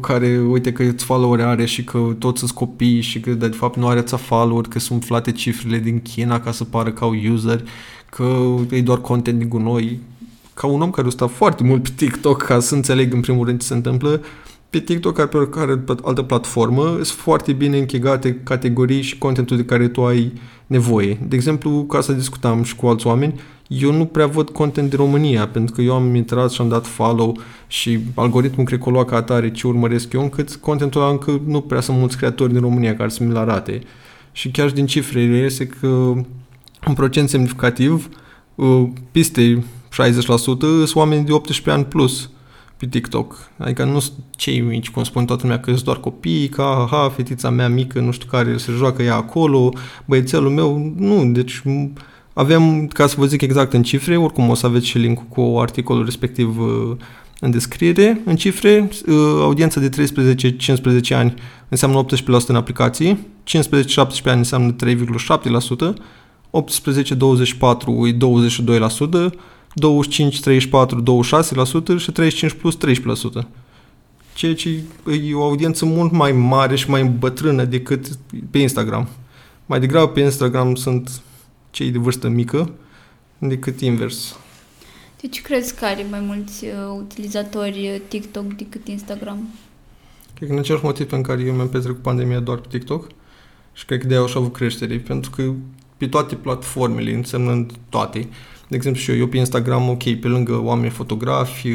care, 0.00 0.38
uite, 0.38 0.72
că 0.72 0.82
îți 0.82 1.04
follower 1.04 1.40
are 1.40 1.64
și 1.64 1.84
că 1.84 1.98
toți 2.18 2.38
sunt 2.38 2.50
copii 2.50 3.00
și 3.00 3.20
că, 3.20 3.30
de 3.30 3.46
fapt, 3.46 3.76
nu 3.76 3.86
are 3.86 4.02
ța 4.02 4.16
follower, 4.16 4.64
că 4.68 4.78
sunt 4.78 5.00
umflate 5.00 5.32
cifrele 5.32 5.78
din 5.78 6.02
China 6.02 6.40
ca 6.40 6.52
să 6.52 6.64
pară 6.64 6.90
ca 6.90 7.04
au 7.04 7.14
user, 7.32 7.62
că 8.10 8.56
e 8.70 8.82
doar 8.82 9.00
content 9.00 9.38
din 9.38 9.48
gunoi. 9.48 10.00
Ca 10.54 10.66
un 10.66 10.82
om 10.82 10.90
care 10.90 11.06
a 11.06 11.10
stat 11.10 11.30
foarte 11.30 11.62
mult 11.62 11.82
pe 11.82 11.90
TikTok 11.96 12.42
ca 12.42 12.60
să 12.60 12.74
înțeleg 12.74 13.12
în 13.12 13.20
primul 13.20 13.46
rând 13.46 13.60
ce 13.60 13.66
se 13.66 13.74
întâmplă, 13.74 14.08
uh, 14.08 14.20
pe 14.70 14.78
TikTok, 14.78 15.14
ca 15.14 15.26
pe 15.26 15.36
oricare 15.36 15.84
altă 16.02 16.22
platformă, 16.22 16.82
sunt 16.82 17.06
foarte 17.06 17.52
bine 17.52 17.78
închegate 17.78 18.34
categorii 18.34 19.02
și 19.02 19.18
contentul 19.18 19.56
de 19.56 19.64
care 19.64 19.88
tu 19.88 20.04
ai 20.04 20.32
nevoie. 20.66 21.18
De 21.28 21.36
exemplu, 21.36 21.84
ca 21.84 22.00
să 22.00 22.12
discutam 22.12 22.62
și 22.62 22.76
cu 22.76 22.86
alți 22.86 23.06
oameni, 23.06 23.40
eu 23.72 23.92
nu 23.92 24.04
prea 24.04 24.26
văd 24.26 24.50
content 24.50 24.88
din 24.88 24.98
România, 24.98 25.48
pentru 25.48 25.74
că 25.74 25.80
eu 25.80 25.94
am 25.94 26.14
intrat 26.14 26.50
și 26.50 26.60
am 26.60 26.68
dat 26.68 26.86
follow 26.86 27.38
și 27.66 27.98
algoritmul 28.14 28.66
cred 28.66 28.78
că 28.78 28.88
o 28.88 28.92
lua 28.92 29.04
ca 29.04 29.16
atare 29.16 29.50
ce 29.50 29.66
urmăresc 29.66 30.12
eu, 30.12 30.22
încât 30.22 30.54
contentul 30.54 31.00
ăla 31.00 31.10
încă 31.10 31.40
nu 31.46 31.60
prea 31.60 31.80
sunt 31.80 31.98
mulți 31.98 32.16
creatori 32.16 32.52
din 32.52 32.60
România 32.60 32.96
care 32.96 33.08
să 33.08 33.24
mi-l 33.24 33.36
arate. 33.36 33.80
Și 34.32 34.50
chiar 34.50 34.68
și 34.68 34.74
din 34.74 34.86
cifrele 34.86 35.36
este 35.36 35.66
că 35.66 35.86
un 36.86 36.94
procent 36.94 37.28
semnificativ, 37.28 38.08
uh, 38.54 38.88
peste 39.10 39.64
60% 39.90 40.84
sunt 40.84 40.94
oameni 40.94 41.24
de 41.24 41.32
18 41.32 41.70
ani 41.70 41.84
plus 41.84 42.30
pe 42.76 42.86
TikTok. 42.86 43.50
Adică 43.58 43.84
nu 43.84 43.98
sunt 43.98 44.16
cei 44.30 44.60
mici, 44.60 44.90
cum 44.90 45.04
spun 45.04 45.24
toată 45.24 45.42
lumea, 45.42 45.60
că 45.60 45.70
sunt 45.70 45.84
doar 45.84 46.00
copii, 46.00 46.48
ca 46.48 46.86
ha, 46.90 47.08
fetița 47.08 47.50
mea 47.50 47.68
mică, 47.68 48.00
nu 48.00 48.10
știu 48.10 48.28
care, 48.30 48.56
se 48.56 48.72
joacă 48.72 49.02
ea 49.02 49.14
acolo, 49.14 49.72
băiețelul 50.04 50.50
meu, 50.50 50.92
nu, 50.96 51.30
deci 51.32 51.62
avem, 52.40 52.86
ca 52.86 53.06
să 53.06 53.14
vă 53.18 53.26
zic 53.26 53.40
exact 53.40 53.72
în 53.72 53.82
cifre, 53.82 54.16
oricum 54.16 54.48
o 54.48 54.54
să 54.54 54.66
aveți 54.66 54.86
și 54.86 54.98
link 54.98 55.28
cu 55.28 55.56
articolul 55.58 56.04
respectiv 56.04 56.60
uh, 56.60 56.96
în 57.40 57.50
descriere. 57.50 58.20
În 58.24 58.36
cifre, 58.36 58.88
uh, 59.06 59.14
audiența 59.40 59.80
de 59.80 59.88
13-15 61.12 61.14
ani 61.14 61.34
înseamnă 61.68 62.04
18% 62.04 62.46
în 62.46 62.54
aplicații, 62.54 63.26
15-17 63.44 63.56
ani 64.24 64.38
înseamnă 64.38 64.74
3,7%, 64.84 65.94
18-24 66.50 66.60
e 68.06 68.12
22%, 68.12 69.32
25, 69.74 70.40
34, 70.40 71.02
26% 71.02 71.98
și 71.98 72.12
35 72.12 72.52
plus 72.52 72.76
13%. 72.76 73.46
Ceea 74.34 74.54
ce 74.54 74.68
e 75.28 75.34
o 75.34 75.42
audiență 75.42 75.84
mult 75.84 76.12
mai 76.12 76.32
mare 76.32 76.76
și 76.76 76.90
mai 76.90 77.04
bătrână 77.04 77.64
decât 77.64 78.06
pe 78.50 78.58
Instagram. 78.58 79.08
Mai 79.66 79.80
degrabă 79.80 80.08
pe 80.08 80.20
Instagram 80.20 80.74
sunt 80.74 81.22
cei 81.70 81.90
de 81.90 81.98
vârstă 81.98 82.28
mică 82.28 82.70
decât 83.38 83.80
invers. 83.80 84.36
Deci 85.20 85.42
crezi 85.42 85.74
că 85.74 85.84
are 85.84 86.06
mai 86.10 86.20
mulți 86.20 86.64
uh, 86.64 86.72
utilizatori 86.98 87.90
uh, 87.94 88.00
TikTok 88.08 88.52
decât 88.52 88.88
Instagram? 88.88 89.48
Cred 90.34 90.48
că 90.48 90.54
în 90.54 90.60
același 90.60 90.84
motiv 90.84 91.06
pentru 91.06 91.30
care 91.30 91.42
eu 91.42 91.54
mi-am 91.54 91.68
petrecut 91.68 92.02
pandemia 92.02 92.40
doar 92.40 92.58
pe 92.58 92.66
TikTok 92.70 93.06
și 93.72 93.84
cred 93.84 94.00
că 94.00 94.06
de-aia 94.06 94.22
au 94.22 94.40
avut 94.40 94.52
creștere, 94.52 94.98
pentru 94.98 95.30
că 95.30 95.52
pe 95.96 96.06
toate 96.06 96.34
platformele, 96.34 97.14
însemnând 97.14 97.72
toate, 97.88 98.28
de 98.68 98.76
exemplu 98.76 99.00
și 99.00 99.10
eu, 99.10 99.16
eu 99.16 99.26
pe 99.26 99.36
Instagram, 99.36 99.88
ok, 99.88 100.02
pe 100.14 100.28
lângă 100.28 100.56
oameni 100.58 100.90
fotografi, 100.90 101.68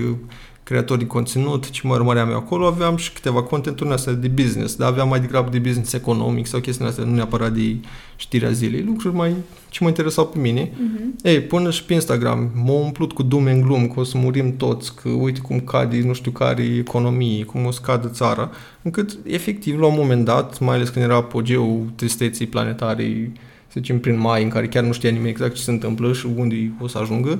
creatori 0.65 0.99
de 0.99 1.05
conținut, 1.05 1.69
ce 1.69 1.81
mă 1.83 1.93
urmăream 1.93 2.29
eu 2.29 2.35
acolo, 2.35 2.65
aveam 2.65 2.95
și 2.97 3.13
câteva 3.13 3.43
contenturi 3.43 3.89
astea 3.89 4.13
de 4.13 4.27
business, 4.27 4.75
dar 4.75 4.87
aveam 4.87 5.07
mai 5.07 5.19
degrabă 5.19 5.49
de 5.49 5.59
business 5.59 5.93
economic 5.93 6.45
sau 6.47 6.59
chestiile 6.59 6.89
astea, 6.89 7.03
nu 7.03 7.13
neapărat 7.13 7.53
de 7.53 7.75
știrea 8.15 8.51
zilei, 8.51 8.83
lucruri 8.83 9.15
mai, 9.15 9.35
ce 9.69 9.79
mă 9.81 9.87
interesau 9.87 10.27
pe 10.27 10.39
mine. 10.39 10.67
Uh-huh. 10.67 11.21
Ei, 11.23 11.41
până 11.41 11.71
și 11.71 11.83
pe 11.83 11.93
Instagram, 11.93 12.51
m-a 12.65 12.71
umplut 12.71 13.11
cu 13.11 13.23
dume 13.23 13.51
în 13.51 13.61
glum, 13.61 13.87
că 13.87 13.99
o 13.99 14.03
să 14.03 14.17
murim 14.17 14.57
toți, 14.57 14.95
că 14.95 15.09
uite 15.09 15.39
cum 15.39 15.59
cade 15.59 16.01
nu 16.05 16.13
știu 16.13 16.31
care 16.31 16.63
economie, 16.63 17.43
cum 17.43 17.65
o 17.65 17.71
să 17.71 17.79
cadă 17.83 18.07
țara, 18.07 18.51
încât, 18.81 19.17
efectiv, 19.23 19.79
la 19.79 19.85
un 19.87 19.95
moment 19.97 20.25
dat, 20.25 20.59
mai 20.59 20.75
ales 20.75 20.89
când 20.89 21.05
era 21.05 21.15
apogeul 21.15 21.91
tristeții 21.95 22.47
planetare, 22.47 23.31
să 23.67 23.73
zicem, 23.79 23.99
prin 23.99 24.19
mai, 24.19 24.43
în 24.43 24.49
care 24.49 24.67
chiar 24.67 24.83
nu 24.83 24.91
știa 24.91 25.09
nimeni 25.09 25.29
exact 25.29 25.55
ce 25.55 25.61
se 25.61 25.71
întâmplă 25.71 26.13
și 26.13 26.25
unde 26.35 26.71
o 26.79 26.87
să 26.87 26.97
ajungă, 26.97 27.39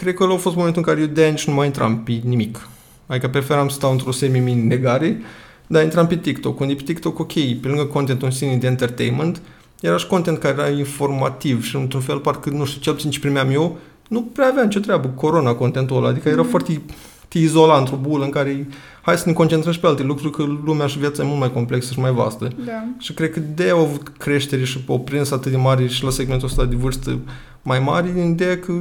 cred 0.00 0.14
că 0.14 0.24
a 0.24 0.36
fost 0.36 0.56
momentul 0.56 0.82
în 0.86 0.94
care 0.94 1.00
eu 1.00 1.12
de 1.12 1.26
nici 1.26 1.46
nu 1.46 1.54
mai 1.54 1.66
intram 1.66 2.02
pe 2.02 2.20
nimic. 2.24 2.68
Adică 3.06 3.28
preferam 3.28 3.68
să 3.68 3.74
stau 3.74 3.90
într-o 3.90 4.12
semi-mini 4.12 4.66
negare, 4.66 5.20
dar 5.66 5.82
intram 5.82 6.06
pe 6.06 6.16
TikTok, 6.16 6.60
unde 6.60 6.74
pe 6.74 6.82
TikTok, 6.82 7.18
ok, 7.18 7.32
pe 7.32 7.68
lângă 7.68 7.84
contentul 7.84 8.26
în 8.26 8.32
sine 8.32 8.56
de 8.56 8.66
entertainment, 8.66 9.42
era 9.80 9.96
și 9.96 10.06
content 10.06 10.38
care 10.38 10.54
era 10.58 10.68
informativ 10.68 11.64
și 11.64 11.76
într-un 11.76 12.00
fel, 12.00 12.18
parcă, 12.18 12.50
nu 12.50 12.64
știu, 12.64 12.80
cel 12.80 12.92
puțin 12.92 13.10
ce 13.10 13.18
primeam 13.18 13.50
eu, 13.50 13.78
nu 14.08 14.22
prea 14.22 14.46
aveam 14.46 14.68
ce 14.68 14.80
treabă 14.80 15.08
cu 15.08 15.26
corona 15.26 15.54
contentul 15.54 15.96
ăla, 15.96 16.08
adică 16.08 16.28
era 16.28 16.42
mm. 16.42 16.48
foarte 16.48 16.80
te 17.28 17.38
izola 17.38 17.78
într-o 17.78 17.96
bulă 17.96 18.24
în 18.24 18.30
care 18.30 18.68
hai 19.02 19.18
să 19.18 19.22
ne 19.26 19.32
concentrăm 19.32 19.72
și 19.72 19.80
pe 19.80 19.86
alte 19.86 20.02
lucruri, 20.02 20.32
că 20.32 20.42
lumea 20.64 20.86
și 20.86 20.98
viața 20.98 21.22
e 21.22 21.26
mult 21.26 21.38
mai 21.38 21.52
complexă 21.52 21.92
și 21.92 22.00
mai 22.00 22.12
vastă. 22.12 22.48
Da. 22.66 22.84
Și 22.98 23.12
cred 23.12 23.30
că 23.30 23.40
de 23.54 23.68
au 23.68 23.80
avut 23.80 24.12
creștere 24.18 24.64
și 24.64 24.84
o 24.86 24.98
prins 24.98 25.30
atât 25.30 25.50
de 25.50 25.56
mare 25.56 25.86
și 25.86 26.04
la 26.04 26.10
segmentul 26.10 26.48
ăsta 26.48 26.64
de 26.64 26.76
vârstă 26.76 27.18
mai 27.62 27.78
mare, 27.78 28.10
din 28.14 28.30
ideea 28.30 28.58
că 28.58 28.72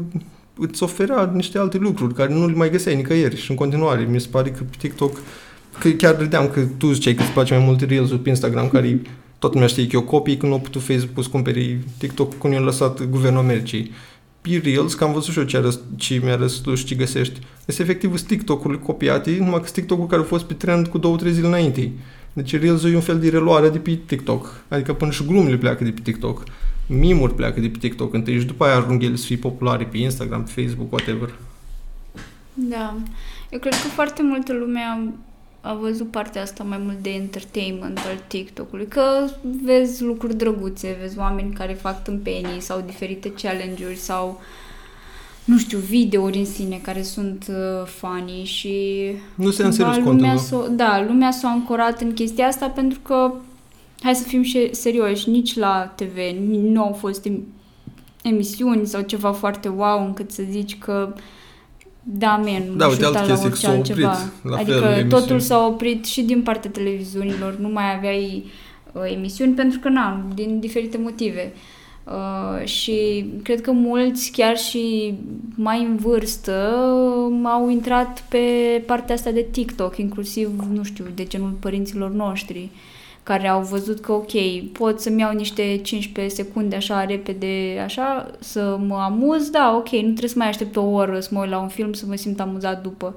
îți 0.59 0.83
oferea 0.83 1.31
niște 1.33 1.57
alte 1.57 1.77
lucruri 1.77 2.13
care 2.13 2.33
nu 2.33 2.47
le 2.47 2.53
mai 2.53 2.69
găseai 2.69 2.95
nicăieri 2.95 3.37
și 3.37 3.51
în 3.51 3.57
continuare. 3.57 4.07
Mi 4.11 4.19
se 4.19 4.27
pare 4.31 4.49
că 4.49 4.63
pe 4.63 4.75
TikTok, 4.77 5.17
că 5.79 5.89
chiar 5.89 6.15
credeam 6.15 6.47
că 6.47 6.61
tu 6.77 6.91
ziceai 6.91 7.13
că 7.13 7.21
îți 7.21 7.31
place 7.31 7.55
mai 7.55 7.65
mult 7.65 7.81
reels 7.81 8.09
pe 8.09 8.29
Instagram, 8.29 8.69
care 8.69 9.01
toată 9.39 9.53
lumea 9.53 9.67
știe 9.67 9.87
că 9.87 9.95
eu 9.95 10.01
copii, 10.01 10.37
când 10.37 10.51
nu 10.51 10.57
au 10.57 10.63
putut 10.63 10.81
Facebook 10.81 11.23
să 11.23 11.29
cumperi 11.29 11.77
TikTok, 11.97 12.37
când 12.37 12.53
i-a 12.53 12.59
lăsat 12.59 13.03
guvernul 13.03 13.39
Americii. 13.39 13.91
Pe 14.41 14.61
Reels, 14.63 14.93
că 14.93 15.03
am 15.03 15.13
văzut 15.13 15.33
și 15.33 15.39
eu 15.39 15.45
ce, 15.45 15.57
arăs, 15.57 15.79
ce 15.95 16.21
mi-a 16.23 16.35
răspuns 16.35 16.79
și 16.79 16.85
ce 16.85 16.95
găsești. 16.95 17.39
Este 17.65 17.81
efectiv 17.81 18.21
TikTok-urile 18.21 18.79
copiate, 18.79 19.37
numai 19.39 19.61
că 19.61 19.69
TikTok-ul 19.69 20.07
care 20.07 20.21
a 20.21 20.25
fost 20.25 20.43
pe 20.43 20.53
trend 20.53 20.87
cu 20.87 20.97
două, 20.97 21.17
trei 21.17 21.31
zile 21.31 21.47
înainte. 21.47 21.91
Deci 22.33 22.59
reels 22.59 22.83
e 22.83 22.95
un 22.95 23.01
fel 23.01 23.19
de 23.19 23.29
reluare 23.29 23.69
de 23.69 23.77
pe 23.77 23.99
TikTok. 24.05 24.63
Adică 24.67 24.93
până 24.93 25.11
și 25.11 25.25
glumele 25.25 25.57
pleacă 25.57 25.83
de 25.83 25.89
pe 25.89 25.99
TikTok 26.03 26.43
mimuri 26.89 27.35
pleacă 27.35 27.59
de 27.59 27.67
pe 27.67 27.77
TikTok 27.77 28.13
întâi 28.13 28.39
și 28.39 28.45
după 28.45 28.65
aia 28.65 28.75
ajung 28.75 29.03
ele 29.03 29.15
să 29.15 29.25
fie 29.25 29.37
populare 29.37 29.83
pe 29.83 29.97
Instagram, 29.97 30.43
pe 30.43 30.61
Facebook, 30.61 30.91
whatever. 30.91 31.35
Da. 32.53 32.95
Eu 33.49 33.59
cred 33.59 33.73
că 33.73 33.87
foarte 33.87 34.21
multă 34.23 34.53
lume 34.53 34.79
a, 34.79 34.99
a 35.69 35.73
văzut 35.73 36.11
partea 36.11 36.41
asta 36.41 36.63
mai 36.63 36.77
mult 36.83 36.97
de 37.01 37.09
entertainment 37.09 37.97
al 37.97 38.23
TikTok-ului, 38.27 38.87
că 38.87 39.01
vezi 39.63 40.03
lucruri 40.03 40.35
drăguțe, 40.35 40.97
vezi 41.01 41.17
oameni 41.17 41.53
care 41.53 41.73
fac 41.73 42.03
tâmpenii 42.03 42.61
sau 42.61 42.83
diferite 42.85 43.31
challenge-uri 43.31 43.95
sau 43.95 44.41
nu 45.43 45.57
știu, 45.57 45.77
videouri 45.77 46.37
în 46.37 46.45
sine 46.45 46.79
care 46.81 47.01
sunt 47.01 47.45
uh, 47.49 47.85
funny 47.85 48.43
și... 48.43 49.05
Nu 49.35 49.49
se 49.49 49.63
în 49.63 50.03
lumea 50.03 50.35
s-o, 50.35 50.67
Da, 50.67 51.05
lumea 51.07 51.31
s-a 51.31 51.47
ancorat 51.47 52.01
în 52.01 52.13
chestia 52.13 52.47
asta 52.47 52.67
pentru 52.67 52.99
că 52.99 53.33
hai 54.01 54.15
să 54.15 54.23
fim 54.23 54.41
și 54.41 54.73
serioși, 54.73 55.29
nici 55.29 55.55
la 55.55 55.93
TV 55.95 56.17
nu 56.49 56.83
au 56.83 56.93
fost 56.93 57.27
emisiuni 58.21 58.87
sau 58.87 59.01
ceva 59.01 59.31
foarte 59.31 59.67
wow 59.67 60.05
încât 60.05 60.31
să 60.31 60.43
zici 60.49 60.77
că 60.77 61.13
da, 62.03 62.37
men, 62.37 62.77
da, 62.77 62.87
uite, 62.87 63.05
altă 63.05 63.19
chestie, 63.19 63.49
s-a 63.55 63.71
oprit, 63.71 64.03
la 64.41 64.57
adică 64.57 64.79
fel, 64.79 65.07
totul 65.07 65.39
s-a 65.39 65.65
oprit 65.65 66.05
și 66.05 66.21
din 66.21 66.41
partea 66.41 66.69
televiziunilor, 66.69 67.57
nu 67.57 67.69
mai 67.69 67.95
aveai 67.95 68.45
uh, 68.91 69.01
emisiuni 69.15 69.53
pentru 69.53 69.79
că, 69.79 69.89
na, 69.89 70.25
din 70.33 70.59
diferite 70.59 70.97
motive. 70.97 71.53
Uh, 72.03 72.65
și 72.65 73.25
cred 73.43 73.61
că 73.61 73.71
mulți, 73.71 74.31
chiar 74.31 74.57
și 74.57 75.13
mai 75.55 75.83
în 75.83 75.95
vârstă, 75.95 76.77
uh, 77.29 77.41
au 77.43 77.69
intrat 77.69 78.23
pe 78.29 78.39
partea 78.85 79.15
asta 79.15 79.31
de 79.31 79.45
TikTok, 79.51 79.97
inclusiv, 79.97 80.49
nu 80.73 80.83
știu, 80.83 81.05
de 81.15 81.25
genul 81.25 81.53
părinților 81.59 82.11
noștri. 82.11 82.59
Uh, 82.59 82.98
care 83.29 83.47
au 83.47 83.61
văzut 83.61 83.99
că, 83.99 84.11
ok, 84.11 84.31
pot 84.71 84.99
să-mi 84.99 85.19
iau 85.19 85.33
niște 85.33 85.79
15 85.83 86.35
secunde 86.35 86.75
așa 86.75 87.05
repede, 87.05 87.81
așa, 87.83 88.31
să 88.39 88.77
mă 88.87 88.95
amuz, 88.95 89.49
da, 89.49 89.73
ok, 89.75 89.89
nu 89.89 89.99
trebuie 90.01 90.29
să 90.29 90.37
mai 90.37 90.47
aștept 90.47 90.75
o 90.75 90.83
oră 90.83 91.19
să 91.19 91.29
mă 91.31 91.39
uit 91.39 91.49
la 91.49 91.59
un 91.59 91.67
film 91.67 91.93
să 91.93 92.05
mă 92.07 92.15
simt 92.15 92.39
amuzat 92.39 92.81
după. 92.81 93.15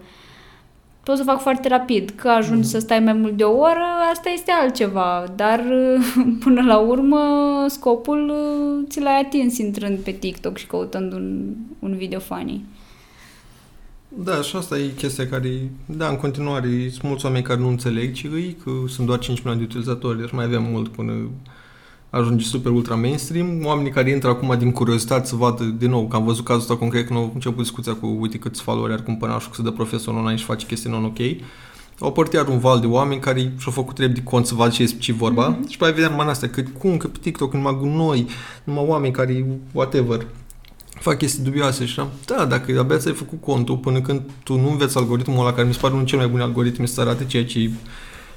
Pot 1.02 1.16
să 1.16 1.22
fac 1.22 1.40
foarte 1.40 1.68
rapid, 1.68 2.10
că 2.10 2.28
ajungi 2.28 2.68
mm-hmm. 2.68 2.70
să 2.70 2.78
stai 2.78 3.00
mai 3.00 3.12
mult 3.12 3.36
de 3.36 3.44
o 3.44 3.58
oră, 3.58 3.86
asta 4.12 4.30
este 4.30 4.50
altceva, 4.50 5.24
dar 5.36 5.64
până 6.44 6.62
la 6.62 6.78
urmă 6.78 7.20
scopul 7.68 8.32
ți 8.88 9.00
l-ai 9.00 9.20
atins 9.20 9.58
intrând 9.58 9.98
pe 9.98 10.10
TikTok 10.10 10.56
și 10.56 10.66
căutând 10.66 11.12
un, 11.12 11.54
un 11.78 11.96
video 11.96 12.18
funny. 12.18 12.64
Da, 14.16 14.42
și 14.42 14.56
asta 14.56 14.78
e 14.78 14.92
chestia 14.96 15.28
care, 15.28 15.70
da, 15.86 16.08
în 16.08 16.16
continuare, 16.16 16.88
sunt 16.90 17.02
mulți 17.02 17.24
oameni 17.24 17.44
care 17.44 17.60
nu 17.60 17.68
înțeleg 17.68 18.14
ce 18.14 18.28
îi, 18.32 18.56
că 18.64 18.70
sunt 18.88 19.06
doar 19.06 19.18
5 19.18 19.38
milioane 19.38 19.60
de 19.60 19.68
utilizatori, 19.70 20.20
deci 20.20 20.30
mai 20.30 20.44
avem 20.44 20.62
mult 20.62 20.88
până 20.88 21.12
ajunge 22.10 22.44
super 22.44 22.72
ultra 22.72 22.94
mainstream. 22.94 23.64
Oamenii 23.64 23.90
care 23.90 24.10
intră 24.10 24.28
acum 24.28 24.58
din 24.58 24.72
curiozitate 24.72 25.26
să 25.26 25.36
vadă 25.36 25.64
din 25.64 25.90
nou, 25.90 26.06
că 26.06 26.16
am 26.16 26.24
văzut 26.24 26.44
cazul 26.44 26.62
ăsta 26.62 26.76
concret 26.76 27.06
când 27.06 27.18
au 27.18 27.30
început 27.34 27.62
discuția 27.62 27.94
cu 27.94 28.06
uite 28.20 28.38
câți 28.38 28.62
followeri 28.62 28.92
are 28.92 29.02
cumpănașul, 29.02 29.48
că 29.48 29.56
se 29.56 29.62
dă 29.62 29.70
profesor 29.70 30.14
online 30.14 30.36
și 30.36 30.44
face 30.44 30.66
chestii 30.66 30.90
non-ok. 30.90 31.18
Au 31.98 32.12
părtit 32.12 32.34
iar 32.34 32.46
un 32.46 32.58
val 32.58 32.80
de 32.80 32.86
oameni 32.86 33.20
care 33.20 33.40
și-au 33.40 33.72
făcut 33.72 33.94
trebi 33.94 34.14
de 34.14 34.22
cont 34.22 34.46
să 34.46 34.54
vadă 34.54 34.70
ce 34.70 34.84
ce 34.84 35.12
vorba 35.12 35.56
mm-hmm. 35.56 35.68
și 35.68 35.76
pe 35.76 35.90
vedea 35.90 36.08
numai 36.08 36.26
astea, 36.26 36.48
că 36.48 36.62
cum, 36.78 36.96
că 36.96 37.06
pe 37.06 37.18
TikTok 37.20 37.52
numai 37.52 37.78
noi, 37.82 38.26
numai 38.64 38.84
oameni 38.86 39.12
care, 39.12 39.46
whatever, 39.72 40.26
fac 41.02 41.18
chestii 41.18 41.42
dubioase 41.42 41.84
și 41.84 42.00
am, 42.00 42.08
da, 42.26 42.44
dacă 42.44 42.78
abia 42.78 42.96
ți-ai 42.96 43.14
făcut 43.14 43.40
contul 43.40 43.76
până 43.76 44.00
când 44.00 44.20
tu 44.44 44.60
nu 44.60 44.70
înveți 44.70 44.96
algoritmul 44.96 45.40
ăla, 45.40 45.52
care 45.52 45.66
mi 45.66 45.74
se 45.74 45.80
pare 45.80 45.94
unul 45.94 46.06
cel 46.06 46.18
mai 46.18 46.28
bun 46.28 46.40
algoritm 46.40 46.84
să 46.84 47.00
arate 47.00 47.24
ceea 47.24 47.44
ce 47.44 47.70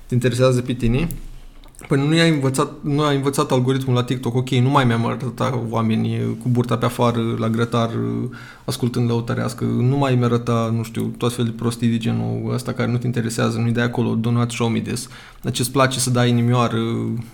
te 0.05 0.13
interesează 0.13 0.61
pe 0.61 0.73
tine, 0.73 1.07
Păi 1.87 2.07
nu 2.07 2.19
ai 2.19 2.29
învățat, 2.29 2.71
nu 2.81 3.01
ai 3.01 3.15
învățat 3.15 3.51
algoritmul 3.51 3.95
la 3.95 4.03
TikTok, 4.03 4.35
ok, 4.35 4.49
nu 4.49 4.69
mai 4.69 4.85
mi-am 4.85 5.05
arătat 5.05 5.59
oamenii 5.69 6.37
cu 6.41 6.49
burta 6.49 6.77
pe 6.77 6.85
afară, 6.85 7.19
la 7.37 7.49
grătar, 7.49 7.89
ascultând 8.65 9.09
lăutărească, 9.09 9.63
nu 9.63 9.97
mai 9.97 10.15
mi 10.15 10.23
arăta, 10.23 10.73
nu 10.75 10.83
știu, 10.83 11.13
tot 11.17 11.33
fel 11.33 11.45
de 11.45 11.51
prostii 11.51 11.87
de 11.87 11.97
genul 11.97 12.53
ăsta 12.53 12.71
care 12.71 12.91
nu 12.91 12.97
te 12.97 13.05
interesează, 13.05 13.57
nu-i 13.57 13.71
dai 13.71 13.83
acolo, 13.83 14.15
do 14.15 14.31
not 14.31 14.51
show 14.51 14.67
me 14.67 14.79
this. 14.79 15.09
Deci 15.41 15.59
îți 15.59 15.71
place 15.71 15.99
să 15.99 16.09
dai 16.09 16.29
inimioară, 16.29 16.77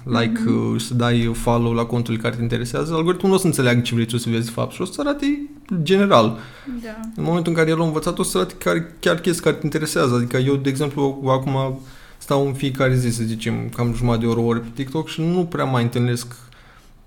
like, 0.04 0.40
mm-hmm. 0.40 0.78
să 0.78 0.94
dai 0.94 1.32
follow 1.34 1.74
la 1.74 1.84
contul 1.84 2.18
care 2.18 2.36
te 2.36 2.42
interesează, 2.42 2.94
algoritmul 2.94 3.30
nu 3.30 3.38
o 3.38 3.40
să 3.40 3.46
înțeleagă 3.46 3.80
ce 3.80 3.94
vrei 3.94 4.06
tu 4.06 4.18
să 4.18 4.30
vezi 4.30 4.46
de 4.46 4.52
fapt 4.52 4.74
și 4.74 4.82
o 4.82 4.86
să 4.86 5.02
arate 5.02 5.50
general. 5.82 6.38
Da. 6.84 7.00
În 7.16 7.24
momentul 7.24 7.52
în 7.52 7.58
care 7.58 7.70
el 7.70 7.82
a 7.82 7.86
învățat, 7.86 8.20
o 8.20 8.24
să 8.24 8.38
arate 8.38 8.54
chiar, 8.54 8.86
chiar 9.00 9.16
chestii 9.20 9.44
care 9.44 9.56
te 9.56 9.66
interesează. 9.66 10.16
Adică 10.16 10.38
eu, 10.38 10.56
de 10.56 10.70
exemplu, 10.70 11.22
acum 11.26 11.80
stau 12.32 12.48
în 12.48 12.54
fiecare 12.54 12.96
zi, 12.96 13.10
să 13.10 13.24
zicem, 13.24 13.70
cam 13.76 13.94
jumătate 13.96 14.26
de 14.26 14.32
oră, 14.32 14.40
ori 14.40 14.62
pe 14.62 14.68
TikTok 14.74 15.08
și 15.08 15.22
nu 15.22 15.46
prea 15.46 15.64
mai 15.64 15.84
întâlnesc 15.84 16.36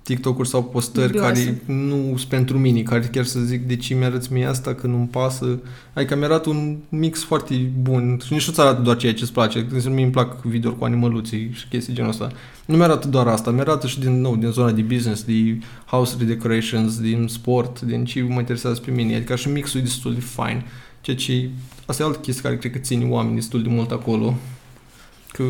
TikTok-uri 0.02 0.48
sau 0.48 0.64
postări 0.64 1.12
Bioase. 1.12 1.44
care 1.44 1.62
nu 1.66 2.14
sunt 2.16 2.28
pentru 2.28 2.58
mine, 2.58 2.82
care 2.82 3.08
chiar 3.12 3.24
să 3.24 3.40
zic 3.40 3.66
de 3.66 3.76
ce 3.76 3.94
mi-arăți 3.94 4.32
mie 4.32 4.46
asta, 4.46 4.74
că 4.74 4.86
nu-mi 4.86 5.06
pasă. 5.06 5.58
Adică 5.92 6.16
mi-arată 6.16 6.48
un 6.48 6.76
mix 6.88 7.22
foarte 7.22 7.70
bun 7.80 8.20
și 8.24 8.32
nici 8.32 8.46
nu-ți 8.46 8.60
arată 8.60 8.82
doar 8.82 8.96
ceea 8.96 9.14
ce 9.14 9.22
îți 9.22 9.32
place. 9.32 9.60
De 9.60 9.74
exemplu, 9.74 9.94
mie 9.94 10.04
îmi 10.04 10.12
plac 10.12 10.42
video 10.42 10.72
cu 10.72 10.84
animăluții 10.84 11.50
și 11.52 11.68
chestii 11.68 11.94
genul 11.94 12.10
ăsta. 12.10 12.32
Nu 12.64 12.76
mi-arată 12.76 13.08
doar 13.08 13.26
asta, 13.26 13.50
mi-arată 13.50 13.86
și 13.86 14.00
din 14.00 14.20
nou, 14.20 14.36
din 14.36 14.50
zona 14.50 14.70
de 14.70 14.82
business, 14.82 15.22
de 15.22 15.58
house 15.86 16.16
redecorations, 16.18 17.00
din 17.00 17.26
sport, 17.28 17.80
din 17.80 18.04
ce 18.04 18.22
mă 18.22 18.38
interesează 18.38 18.80
pe 18.80 18.90
mine. 18.90 19.16
Adică 19.16 19.36
și 19.36 19.48
mixul 19.48 19.80
e 19.80 19.82
destul 19.82 20.14
de 20.14 20.20
fine. 20.20 20.64
Ceea 21.00 21.16
ce, 21.16 21.48
asta 21.86 22.02
e 22.02 22.06
altă 22.06 22.18
chestie 22.18 22.42
care 22.42 22.56
cred 22.56 22.72
că 22.72 22.78
ține 22.78 23.04
oamenii 23.04 23.36
destul 23.36 23.62
de 23.62 23.68
mult 23.68 23.90
acolo. 23.90 24.34
Că 25.36 25.42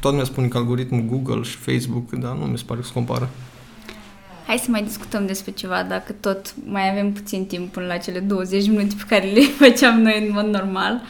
toată 0.00 0.08
lumea 0.08 0.24
spune 0.24 0.48
că 0.48 0.56
algoritmul 0.56 1.04
Google 1.10 1.42
și 1.42 1.56
Facebook, 1.56 2.10
dar 2.10 2.36
nu 2.36 2.44
mi 2.44 2.58
se 2.58 2.64
pare 2.66 2.80
că 2.80 2.86
se 2.86 2.92
compară. 2.92 3.28
Hai 4.46 4.58
să 4.58 4.70
mai 4.70 4.82
discutăm 4.82 5.26
despre 5.26 5.50
ceva, 5.50 5.82
dacă 5.82 6.12
tot 6.12 6.54
mai 6.64 6.90
avem 6.90 7.12
puțin 7.12 7.46
timp 7.46 7.72
până 7.72 7.86
la 7.86 7.96
cele 7.96 8.18
20 8.18 8.68
minute 8.68 8.94
pe 8.98 9.04
care 9.08 9.26
le 9.26 9.40
făceam 9.66 10.00
noi 10.00 10.26
în 10.26 10.32
mod 10.32 10.44
normal. 10.44 11.00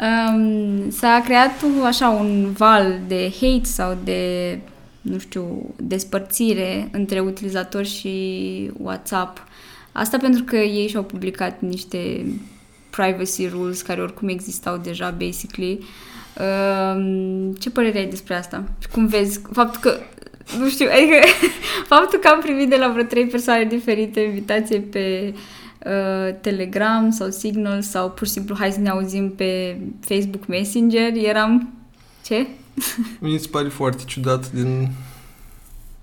Um, 0.00 0.90
s-a 0.90 1.22
creat 1.24 1.64
așa 1.84 2.08
un 2.08 2.52
val 2.52 3.00
de 3.06 3.32
hate 3.40 3.64
sau 3.64 3.98
de, 4.04 4.58
nu 5.00 5.18
știu, 5.18 5.74
despărțire 5.76 6.88
între 6.92 7.20
utilizatori 7.20 7.88
și 7.88 8.70
WhatsApp 8.78 9.46
Asta 9.96 10.16
pentru 10.16 10.42
că 10.42 10.56
ei 10.56 10.88
și-au 10.88 11.02
publicat 11.02 11.60
niște 11.60 12.26
privacy 12.96 13.48
rules 13.48 13.82
care 13.82 14.00
oricum 14.00 14.28
existau 14.28 14.76
deja, 14.76 15.10
basically. 15.10 15.78
Uh, 16.38 17.50
ce 17.58 17.70
părere 17.70 17.98
ai 17.98 18.06
despre 18.06 18.34
asta? 18.34 18.64
Și 18.78 18.88
cum 18.88 19.06
vezi 19.06 19.40
faptul 19.52 19.80
că 19.80 19.98
nu 20.58 20.68
știu, 20.68 20.86
adică 20.92 21.26
faptul 21.94 22.18
că 22.18 22.28
am 22.28 22.40
primit 22.40 22.68
de 22.68 22.76
la 22.76 22.88
vreo 22.88 23.04
trei 23.04 23.26
persoane 23.26 23.64
diferite 23.64 24.20
invitație 24.20 24.80
pe 24.80 25.34
uh, 25.34 26.34
Telegram 26.40 27.10
sau 27.10 27.30
Signal 27.30 27.82
sau 27.82 28.10
pur 28.10 28.26
și 28.26 28.32
simplu 28.32 28.54
hai 28.58 28.72
să 28.72 28.80
ne 28.80 28.88
auzim 28.88 29.30
pe 29.30 29.78
Facebook 30.00 30.46
Messenger, 30.46 31.12
eram 31.14 31.72
ce? 32.24 32.46
Mi 33.20 33.38
se 33.38 33.48
pare 33.50 33.68
foarte 33.68 34.02
ciudat 34.06 34.52
din 34.52 34.90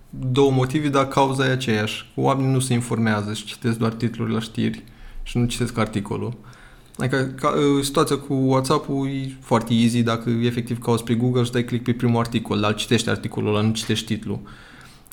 două 0.09 0.51
motive, 0.51 0.87
dar 0.87 1.07
cauza 1.07 1.47
e 1.47 1.51
aceeași. 1.51 2.11
Oamenii 2.15 2.51
nu 2.51 2.59
se 2.59 2.73
informează 2.73 3.33
și 3.33 3.45
citesc 3.45 3.77
doar 3.77 3.91
titluri 3.91 4.33
la 4.33 4.39
știri 4.39 4.83
și 5.23 5.37
nu 5.37 5.45
citesc 5.45 5.77
articolul. 5.77 6.33
Adică 7.01 7.33
ca, 7.35 7.53
ă, 7.77 7.81
situația 7.81 8.17
cu 8.17 8.33
WhatsApp-ul 8.33 9.07
e 9.07 9.35
foarte 9.41 9.73
easy 9.73 10.03
dacă 10.03 10.29
efectiv 10.29 10.79
cauți 10.79 11.03
pe 11.03 11.13
Google 11.13 11.43
și 11.43 11.51
dai 11.51 11.63
click 11.63 11.83
pe 11.83 11.93
primul 11.93 12.19
articol, 12.19 12.59
dar 12.59 12.75
citești 12.75 13.09
articolul 13.09 13.55
ăla, 13.55 13.61
nu 13.61 13.71
citești 13.71 14.05
titlul. 14.05 14.39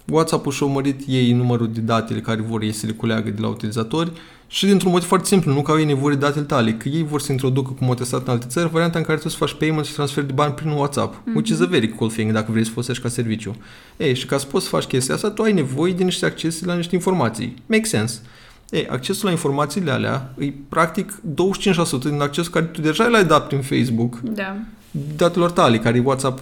WhatsApp-ul 0.04 0.52
și-a 0.52 0.66
mărit 0.66 1.00
ei 1.06 1.32
numărul 1.32 1.72
de 1.72 1.80
datele 1.80 2.20
care 2.20 2.40
vor 2.40 2.62
ei 2.62 2.72
să 2.72 2.86
le 2.86 2.92
culeagă 2.92 3.30
de 3.30 3.40
la 3.40 3.48
utilizatori 3.48 4.12
și 4.46 4.66
dintr-un 4.66 4.90
motiv 4.90 5.06
foarte 5.06 5.26
simplu, 5.26 5.52
nu 5.52 5.62
că 5.62 5.70
au 5.70 5.78
ei 5.78 5.84
nevoie 5.84 6.14
de 6.14 6.20
datele 6.20 6.44
tale, 6.44 6.72
că 6.74 6.88
ei 6.88 7.04
vor 7.04 7.20
să 7.20 7.32
introducă 7.32 7.70
cum 7.70 7.86
au 7.86 7.94
testat 7.94 8.26
în 8.26 8.32
alte 8.32 8.46
țări 8.48 8.70
varianta 8.70 8.98
în 8.98 9.04
care 9.04 9.18
tu 9.18 9.28
să 9.28 9.36
faci 9.36 9.54
payment 9.54 9.86
și 9.86 9.92
transfer 9.92 10.24
de 10.24 10.32
bani 10.32 10.52
prin 10.52 10.70
WhatsApp, 10.70 11.14
mm-hmm. 11.14 11.34
which 11.34 11.50
is 11.50 11.60
a 11.60 11.66
very 11.66 11.88
cool 11.88 12.10
thing 12.10 12.32
dacă 12.32 12.50
vrei 12.50 12.64
să 12.64 12.70
folosești 12.70 13.02
ca 13.02 13.08
serviciu. 13.08 13.56
Ei, 13.96 14.14
și 14.14 14.26
ca 14.26 14.38
să 14.38 14.46
poți 14.46 14.64
să 14.64 14.70
faci 14.70 14.84
chestia 14.84 15.14
asta, 15.14 15.30
tu 15.30 15.42
ai 15.42 15.52
nevoie 15.52 15.92
de 15.92 16.04
niște 16.04 16.26
acces 16.26 16.64
la 16.64 16.74
niște 16.74 16.94
informații. 16.94 17.54
Make 17.66 17.84
sense. 17.84 18.20
Ei, 18.70 18.86
accesul 18.88 19.24
la 19.24 19.30
informațiile 19.30 19.90
alea 19.90 20.34
e 20.38 20.52
practic 20.68 21.12
25% 21.14 21.20
din 22.02 22.20
accesul 22.20 22.52
care 22.52 22.64
tu 22.64 22.80
deja 22.80 23.06
l-ai 23.06 23.24
dat 23.24 23.46
prin 23.46 23.60
Facebook. 23.60 24.20
Da. 24.20 24.56
Datelor 25.16 25.50
tale, 25.50 25.78
care 25.78 25.96
e 25.96 26.00
WhatsApp, 26.00 26.40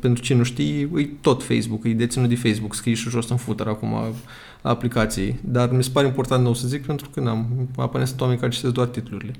pentru 0.00 0.22
cine 0.22 0.38
nu 0.38 0.44
știi, 0.44 0.80
e 0.96 1.08
tot 1.20 1.42
Facebook, 1.42 1.84
e 1.84 1.92
deținut 1.92 2.28
de 2.28 2.36
Facebook, 2.36 2.74
scrie 2.74 2.94
și 2.94 3.08
jos 3.08 3.28
în 3.28 3.36
footer 3.36 3.66
acum 3.66 3.94
a 3.94 4.12
aplicației. 4.62 5.38
Dar 5.40 5.70
mi 5.70 5.84
se 5.84 5.90
pare 5.92 6.06
important 6.06 6.42
nou 6.42 6.54
să 6.54 6.68
zic 6.68 6.86
pentru 6.86 7.08
că 7.08 7.20
n-am, 7.20 7.68
aparent 7.76 8.08
sunt 8.08 8.20
oameni 8.20 8.40
care 8.40 8.52
citesc 8.52 8.72
doar 8.72 8.86
titlurile. 8.86 9.32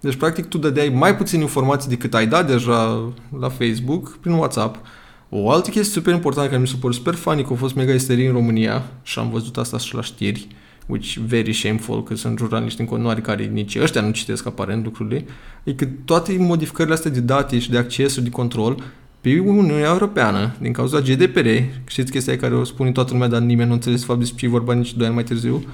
Deci, 0.00 0.14
practic, 0.14 0.46
tu 0.46 0.58
dădeai 0.58 0.88
mai 0.88 1.16
puțin 1.16 1.40
informații 1.40 1.88
decât 1.88 2.14
ai 2.14 2.26
dat 2.26 2.46
deja 2.46 3.12
la 3.38 3.48
Facebook 3.48 4.16
prin 4.16 4.32
WhatsApp. 4.32 4.86
O 5.28 5.50
altă 5.50 5.70
chestie 5.70 5.92
super 5.92 6.14
importantă 6.14 6.48
care 6.48 6.60
mi 6.60 6.68
se 6.68 6.76
pare 6.80 6.94
super 6.94 7.14
funny, 7.14 7.44
că 7.44 7.52
a 7.52 7.56
fost 7.56 7.74
mega 7.74 7.92
isterie 7.92 8.26
în 8.26 8.32
România 8.32 8.82
și 9.02 9.18
am 9.18 9.30
văzut 9.30 9.56
asta 9.56 9.78
și 9.78 9.94
la 9.94 10.02
știri, 10.02 10.48
which 10.86 11.16
very 11.26 11.52
shameful, 11.52 12.02
că 12.02 12.14
sunt 12.14 12.38
jurnaliști 12.38 12.80
în 12.80 12.86
continuare 12.86 13.20
care 13.20 13.44
nici 13.44 13.76
ăștia 13.76 14.00
nu 14.00 14.10
citesc 14.10 14.46
aparent 14.46 14.84
lucrurile, 14.84 15.24
e 15.64 15.72
că 15.72 15.86
toate 16.04 16.36
modificările 16.38 16.94
astea 16.94 17.10
de 17.10 17.20
date 17.20 17.58
și 17.58 17.70
de 17.70 17.78
acces 17.78 18.12
și 18.12 18.20
de 18.20 18.30
control 18.30 18.82
pe 19.20 19.38
Uniunea 19.38 19.88
Europeană, 19.88 20.54
din 20.60 20.72
cauza 20.72 21.00
GDPR, 21.00 21.48
știți 21.86 22.10
chestia 22.10 22.36
care 22.36 22.54
o 22.54 22.64
spune 22.64 22.92
toată 22.92 23.12
lumea, 23.12 23.28
dar 23.28 23.40
nimeni 23.40 23.68
nu 23.68 23.74
înțeles 23.74 24.04
fapt 24.04 24.18
despre 24.18 24.38
ce 24.38 24.48
vorba 24.48 24.72
nici 24.72 24.94
doi 24.94 25.06
ani 25.06 25.14
mai 25.14 25.24
târziu, 25.24 25.64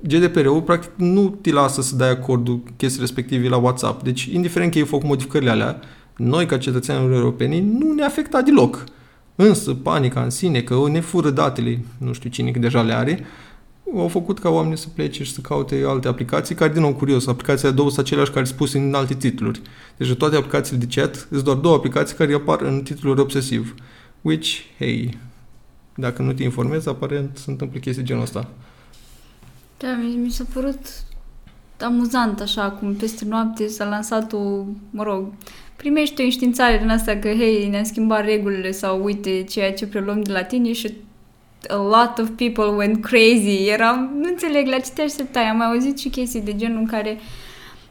GDPR-ul 0.00 0.62
practic 0.62 0.90
nu 0.96 1.38
te 1.40 1.52
lasă 1.52 1.82
să 1.82 1.96
dai 1.96 2.10
acordul 2.10 2.62
chestii 2.76 3.00
respective 3.00 3.48
la 3.48 3.56
WhatsApp. 3.56 4.02
Deci, 4.02 4.24
indiferent 4.24 4.72
că 4.72 4.78
ei 4.78 4.84
fac 4.84 5.02
modificările 5.02 5.50
alea, 5.50 5.80
noi, 6.16 6.46
ca 6.46 6.58
cetățenii 6.58 7.14
europeni, 7.14 7.60
nu 7.60 7.92
ne 7.92 8.02
afecta 8.02 8.42
deloc. 8.42 8.84
Însă, 9.34 9.74
panica 9.74 10.22
în 10.22 10.30
sine, 10.30 10.60
că 10.60 10.76
ne 10.90 11.00
fură 11.00 11.30
datele, 11.30 11.80
nu 11.98 12.12
știu 12.12 12.30
cine 12.30 12.50
că 12.50 12.58
deja 12.58 12.82
le 12.82 12.92
are, 12.92 13.20
au 13.96 14.08
făcut 14.08 14.38
ca 14.38 14.48
oamenii 14.48 14.78
să 14.78 14.86
plece 14.94 15.24
și 15.24 15.32
să 15.32 15.40
caute 15.40 15.84
alte 15.86 16.08
aplicații, 16.08 16.54
care, 16.54 16.72
din 16.72 16.82
nou, 16.82 16.94
curios, 16.94 17.26
aplicațiile 17.26 17.70
două 17.70 17.90
sunt 17.90 18.06
aceleași 18.06 18.30
care 18.30 18.44
sunt 18.44 18.56
puse 18.58 18.78
în 18.78 18.94
alte 18.94 19.14
titluri. 19.14 19.60
Deci 19.96 20.14
toate 20.14 20.36
aplicațiile 20.36 20.84
de 20.84 21.00
chat 21.00 21.26
sunt 21.30 21.44
doar 21.44 21.56
două 21.56 21.74
aplicații 21.74 22.16
care 22.16 22.34
apar 22.34 22.60
în 22.60 22.82
titluri 22.82 23.20
obsesiv. 23.20 23.74
Which, 24.22 24.48
hey, 24.78 25.18
dacă 25.94 26.22
nu 26.22 26.32
te 26.32 26.42
informezi, 26.42 26.88
aparent 26.88 27.36
se 27.36 27.50
întâmplă 27.50 27.78
chestii 27.78 28.04
genul 28.04 28.22
ăsta. 28.22 28.48
Da, 29.78 29.98
mi, 30.02 30.16
mi 30.16 30.30
s-a 30.30 30.44
părut 30.52 30.78
amuzant 31.80 32.40
așa 32.40 32.70
cum 32.70 32.94
peste 32.94 33.24
noapte 33.24 33.66
s-a 33.66 33.84
lansat 33.84 34.32
o, 34.32 34.64
mă 34.90 35.02
rog, 35.02 35.32
primești 35.76 36.20
o 36.20 36.24
înștiințare 36.24 36.78
din 36.78 36.88
asta 36.88 37.16
că, 37.16 37.28
hei, 37.28 37.68
ne-am 37.68 37.84
schimbat 37.84 38.24
regulile 38.24 38.70
sau 38.70 39.04
uite 39.04 39.44
ceea 39.48 39.72
ce 39.72 39.86
preluăm 39.86 40.22
de 40.22 40.32
la 40.32 40.42
tine 40.42 40.72
și 40.72 40.92
a 41.68 41.76
lot 41.76 42.18
of 42.18 42.28
people 42.36 42.64
went 42.64 43.02
crazy. 43.02 43.68
Eram, 43.68 44.10
nu 44.20 44.28
înțeleg 44.28 44.66
la 44.66 44.78
ce 44.78 44.90
te 44.94 45.02
așteptai. 45.02 45.42
Am 45.42 45.56
mai 45.56 45.66
auzit 45.66 45.98
și 45.98 46.08
chestii 46.08 46.40
de 46.40 46.56
genul 46.56 46.78
în 46.78 46.86
care 46.86 47.18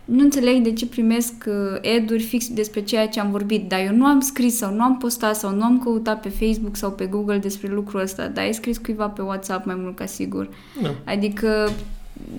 nu 0.05 0.23
înțeleg 0.23 0.63
de 0.63 0.73
ce 0.73 0.85
primesc 0.85 1.33
uh, 1.47 1.95
ad-uri 1.95 2.23
fix 2.23 2.47
despre 2.47 2.81
ceea 2.81 3.07
ce 3.07 3.19
am 3.19 3.31
vorbit, 3.31 3.69
dar 3.69 3.79
eu 3.79 3.95
nu 3.95 4.05
am 4.05 4.19
scris 4.19 4.57
sau 4.57 4.73
nu 4.73 4.83
am 4.83 4.97
postat 4.97 5.35
sau 5.35 5.55
nu 5.55 5.63
am 5.63 5.79
căutat 5.83 6.21
pe 6.21 6.29
Facebook 6.29 6.75
sau 6.75 6.91
pe 6.91 7.05
Google 7.05 7.37
despre 7.37 7.67
lucrul 7.73 7.99
ăsta, 8.01 8.27
dar 8.27 8.43
ai 8.43 8.53
scris 8.53 8.77
cuiva 8.77 9.07
pe 9.07 9.21
WhatsApp 9.21 9.65
mai 9.65 9.75
mult 9.77 9.95
ca 9.95 10.05
sigur. 10.05 10.49
Da. 10.81 10.95
Adică 11.05 11.69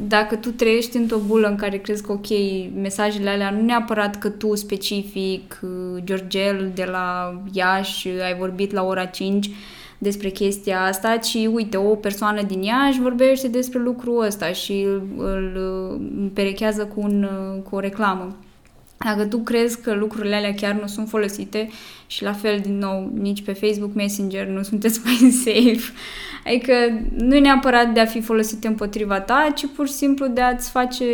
dacă 0.09 0.37
tu 0.37 0.51
trăiești 0.51 0.97
într-o 0.97 1.19
bulă 1.27 1.49
în 1.49 1.57
care 1.57 1.77
crezi 1.77 2.03
că, 2.03 2.13
ok, 2.13 2.27
mesajele 2.75 3.31
alea 3.31 3.51
nu 3.51 3.63
neapărat 3.63 4.19
că 4.19 4.29
tu 4.29 4.55
specific, 4.55 5.61
uh, 5.63 6.03
Georgel 6.05 6.71
de 6.75 6.85
la 6.85 7.41
Iași, 7.53 8.09
ai 8.09 8.37
vorbit 8.39 8.73
la 8.73 8.83
ora 8.83 9.05
5, 9.05 9.51
despre 9.99 10.29
chestia 10.29 10.85
asta, 10.85 11.17
ci 11.17 11.35
uite, 11.53 11.77
o 11.77 11.95
persoană 11.95 12.43
din 12.43 12.63
ea 12.63 12.87
își 12.89 13.01
vorbește 13.01 13.49
despre 13.49 13.79
lucrul 13.79 14.25
ăsta 14.25 14.53
și 14.53 14.83
îl, 14.83 15.03
îl 15.17 16.31
perechează 16.35 16.87
cu, 16.87 17.01
un, 17.01 17.29
cu 17.69 17.77
o 17.77 17.81
reclamă. 17.81 18.37
Dacă 19.05 19.27
tu 19.27 19.39
crezi 19.39 19.81
că 19.81 19.95
lucrurile 19.95 20.35
alea 20.35 20.55
chiar 20.55 20.75
nu 20.81 20.87
sunt 20.87 21.09
folosite 21.09 21.69
și 22.07 22.23
la 22.23 22.33
fel, 22.33 22.59
din 22.61 22.79
nou, 22.79 23.13
nici 23.15 23.43
pe 23.43 23.53
Facebook 23.53 23.95
Messenger 23.95 24.47
nu 24.47 24.63
sunteți 24.63 25.01
mai 25.05 25.31
safe, 25.31 25.93
adică 26.47 26.73
nu 27.17 27.35
e 27.35 27.41
neapărat 27.41 27.93
de 27.93 28.01
a 28.01 28.07
fi 28.07 28.21
folosite 28.21 28.67
împotriva 28.67 29.21
ta, 29.21 29.53
ci 29.55 29.67
pur 29.77 29.87
și 29.87 29.93
simplu 29.93 30.27
de 30.27 30.41
a-ți 30.41 30.71
face, 30.71 31.05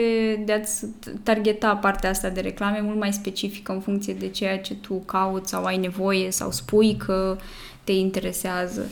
de 0.44 0.52
a-ți 0.52 0.86
targeta 1.22 1.76
partea 1.76 2.10
asta 2.10 2.28
de 2.28 2.40
reclame 2.40 2.80
mult 2.82 2.98
mai 2.98 3.12
specifică 3.12 3.72
în 3.72 3.80
funcție 3.80 4.14
de 4.14 4.28
ceea 4.28 4.58
ce 4.58 4.74
tu 4.74 4.94
cauți 4.94 5.50
sau 5.50 5.64
ai 5.64 5.76
nevoie 5.76 6.30
sau 6.30 6.50
spui 6.50 6.96
că 7.06 7.36
te 7.84 7.92
interesează. 7.92 8.90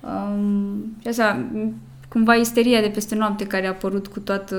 Um, 0.00 0.96
și 1.00 1.08
asta, 1.08 1.46
cumva 2.08 2.34
isteria 2.34 2.80
de 2.80 2.88
peste 2.88 3.14
noapte 3.14 3.44
care 3.44 3.66
a 3.66 3.70
apărut 3.70 4.06
cu 4.06 4.20
toată, 4.20 4.56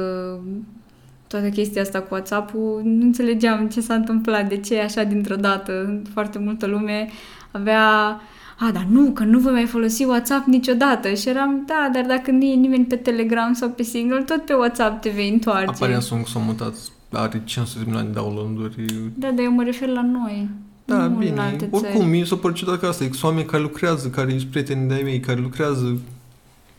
toată 1.27 1.49
chestia 1.49 1.81
asta 1.81 1.99
cu 1.99 2.13
WhatsApp-ul, 2.13 2.81
nu 2.83 3.05
înțelegeam 3.05 3.69
ce 3.69 3.81
s-a 3.81 3.93
întâmplat, 3.93 4.49
de 4.49 4.57
ce 4.57 4.79
așa 4.79 5.03
dintr-o 5.03 5.35
dată. 5.35 6.01
Foarte 6.13 6.39
multă 6.39 6.65
lume 6.65 7.09
avea 7.51 8.19
a, 8.67 8.71
dar 8.71 8.85
nu, 8.89 9.11
că 9.11 9.23
nu 9.23 9.39
voi 9.39 9.51
mai 9.51 9.65
folosi 9.65 10.03
WhatsApp 10.03 10.47
niciodată. 10.47 11.13
Și 11.13 11.29
eram, 11.29 11.63
da, 11.67 11.89
dar 11.93 12.05
dacă 12.05 12.31
nu 12.31 12.43
e 12.43 12.53
nimeni 12.53 12.85
pe 12.85 12.95
Telegram 12.95 13.53
sau 13.53 13.69
pe 13.69 13.83
Signal, 13.83 14.23
tot 14.23 14.45
pe 14.45 14.53
WhatsApp 14.53 15.01
te 15.01 15.09
vei 15.09 15.29
întoarce. 15.29 15.69
Aparent 15.69 16.01
sunt 16.01 16.25
s-au 16.25 16.41
mutat, 16.41 16.73
are 17.11 17.41
500 17.45 17.79
de 17.79 17.85
milioane 17.85 18.07
de 18.07 18.19
download-uri. 18.19 18.85
Da, 19.15 19.27
dar 19.27 19.43
eu 19.45 19.51
mă 19.51 19.63
refer 19.63 19.89
la 19.89 20.01
noi. 20.01 20.49
Da, 20.97 21.07
nu 21.07 21.17
bine. 21.17 21.31
în 21.31 21.37
alte 21.39 21.67
Oricum, 21.71 21.99
țări. 21.99 22.09
mi 22.09 22.25
s-a 22.25 22.35
părut 22.35 22.55
ciudat 22.55 22.79
că 22.79 22.85
asta. 22.85 23.03
Sunt 23.03 23.23
oameni 23.23 23.45
care 23.45 23.61
lucrează, 23.61 24.09
care 24.09 24.37
sunt 24.37 24.49
prieteni 24.49 24.87
de-ai 24.87 25.01
mei, 25.03 25.19
care 25.19 25.39
lucrează 25.39 25.97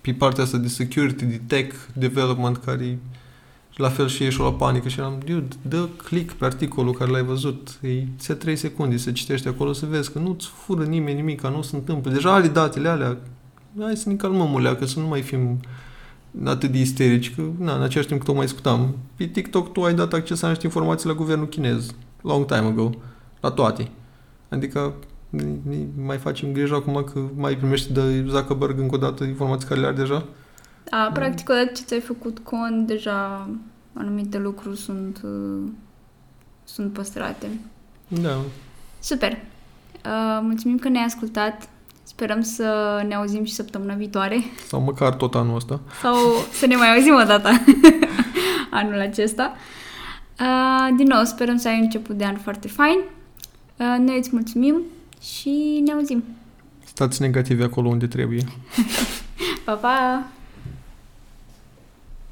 pe 0.01 0.13
partea 0.13 0.45
asta 0.45 0.59
de 0.59 0.69
security, 0.69 1.25
de 1.25 1.41
tech 1.47 1.75
development, 1.93 2.57
care 2.57 2.99
la 3.77 3.89
fel 3.89 4.09
și 4.09 4.23
ieși 4.23 4.41
la 4.41 4.53
panică 4.53 4.89
și 4.89 4.99
eram, 4.99 5.19
dude, 5.25 5.57
dă 5.63 5.89
click 6.05 6.33
pe 6.33 6.45
articolul 6.45 6.93
care 6.93 7.11
l-ai 7.11 7.25
văzut, 7.25 7.79
e 7.81 8.05
ți 8.19 8.33
3 8.33 8.57
secunde 8.57 8.97
să 8.97 9.13
citești 9.13 9.49
acolo 9.49 9.73
să 9.73 9.87
vezi 9.87 10.13
că 10.13 10.19
nu-ți 10.19 10.47
fură 10.47 10.85
nimeni 10.85 11.17
nimic, 11.17 11.43
nu 11.43 11.63
se 11.63 11.77
întâmplă. 11.77 12.11
Deja 12.11 12.33
are 12.33 12.49
datele 12.49 12.89
alea, 12.89 13.19
hai 13.81 13.97
să 13.97 14.09
ne 14.09 14.15
calmăm 14.15 14.53
ulea, 14.53 14.77
că 14.77 14.87
să 14.87 14.99
nu 14.99 15.07
mai 15.07 15.23
fim 15.23 15.61
atât 16.45 16.71
de 16.71 16.79
isterici, 16.79 17.35
că 17.35 17.43
na, 17.59 17.75
în 17.75 17.83
același 17.83 18.09
timp 18.09 18.21
că 18.21 18.27
tocmai 18.27 18.45
discutam. 18.45 18.95
Pe 19.17 19.25
TikTok 19.25 19.73
tu 19.73 19.83
ai 19.83 19.95
dat 19.95 20.13
acces 20.13 20.41
la 20.41 20.49
niște 20.49 20.67
informații 20.67 21.09
la 21.09 21.15
guvernul 21.15 21.49
chinez, 21.49 21.95
long 22.23 22.45
time 22.47 22.67
ago, 22.67 22.91
la 23.41 23.51
toate. 23.51 23.89
Adică 24.53 24.95
ne, 25.31 25.43
ne 25.69 25.77
mai 26.05 26.17
facem 26.19 26.53
grijă 26.53 26.75
acum 26.75 27.05
că 27.13 27.21
mai 27.37 27.57
primești 27.57 27.93
de 27.93 28.25
Zuckerberg 28.29 28.79
încă 28.79 28.95
o 28.95 28.99
dată 28.99 29.25
informații 29.25 29.69
care 29.69 29.81
le 29.81 29.87
are 29.87 29.97
deja? 29.97 30.25
Da, 30.85 31.11
practic, 31.15 31.49
odată 31.49 31.71
ce 31.75 31.83
ți-ai 31.83 32.01
făcut 32.01 32.39
cont, 32.39 32.87
deja 32.87 33.49
anumite 33.93 34.39
lucruri 34.39 34.77
sunt, 34.79 35.21
uh, 35.25 35.69
sunt 36.65 36.93
păstrate. 36.93 37.47
Da. 38.09 38.37
Super! 39.01 39.31
Uh, 39.33 40.39
mulțumim 40.43 40.79
că 40.79 40.89
ne-ai 40.89 41.05
ascultat. 41.05 41.69
Sperăm 42.03 42.41
să 42.41 43.01
ne 43.09 43.15
auzim 43.15 43.45
și 43.45 43.53
săptămâna 43.53 43.95
viitoare 43.95 44.37
Sau 44.67 44.81
măcar 44.81 45.15
tot 45.15 45.35
anul 45.35 45.55
ăsta. 45.57 45.81
sau 46.03 46.15
să 46.53 46.67
ne 46.67 46.77
mai 46.77 46.95
auzim 46.95 47.15
o 47.15 47.25
dată 47.25 47.49
anul 48.71 49.01
acesta. 49.01 49.55
Uh, 50.41 50.95
din 50.97 51.07
nou, 51.07 51.25
sperăm 51.25 51.57
să 51.57 51.69
ai 51.69 51.77
un 51.77 51.83
început 51.83 52.17
de 52.17 52.25
an 52.25 52.37
foarte 52.37 52.69
fain. 52.69 52.99
Uh, 53.83 53.99
noi 53.99 54.19
îți 54.19 54.29
mulțumim 54.33 54.83
și 55.21 55.83
ne 55.85 55.93
auzim. 55.93 56.25
Stați 56.85 57.21
negativi 57.21 57.63
acolo 57.63 57.89
unde 57.89 58.07
trebuie. 58.07 58.45
Pa, 59.65 59.73
pa! 59.73 60.27